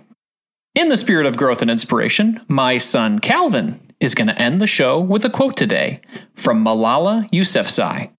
In 0.75 0.87
the 0.87 0.97
spirit 0.97 1.25
of 1.25 1.35
growth 1.35 1.61
and 1.61 1.69
inspiration, 1.69 2.39
my 2.47 2.77
son 2.77 3.19
Calvin 3.19 3.81
is 3.99 4.15
going 4.15 4.27
to 4.27 4.41
end 4.41 4.61
the 4.61 4.67
show 4.67 4.99
with 4.99 5.25
a 5.25 5.29
quote 5.29 5.57
today 5.57 5.99
from 6.35 6.63
Malala 6.63 7.29
Yousafzai. 7.31 8.11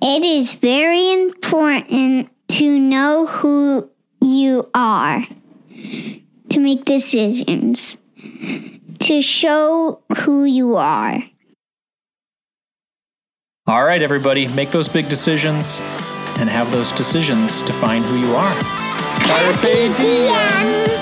It 0.00 0.22
is 0.22 0.52
very 0.54 1.12
important 1.12 2.30
to 2.48 2.78
know 2.78 3.26
who 3.26 3.90
you 4.22 4.70
are, 4.74 5.26
to 6.50 6.60
make 6.60 6.84
decisions, 6.84 7.98
to 9.00 9.20
show 9.20 10.00
who 10.18 10.44
you 10.44 10.76
are. 10.76 11.22
All 13.66 13.84
right, 13.84 14.02
everybody, 14.02 14.46
make 14.54 14.70
those 14.70 14.88
big 14.88 15.08
decisions 15.08 15.80
and 16.38 16.48
have 16.48 16.70
those 16.70 16.92
decisions 16.92 17.62
to 17.62 17.72
find 17.72 18.04
who 18.04 18.16
you 18.16 18.34
are. 18.34 18.83
Carpe 19.20 19.90
diem. 19.96 20.93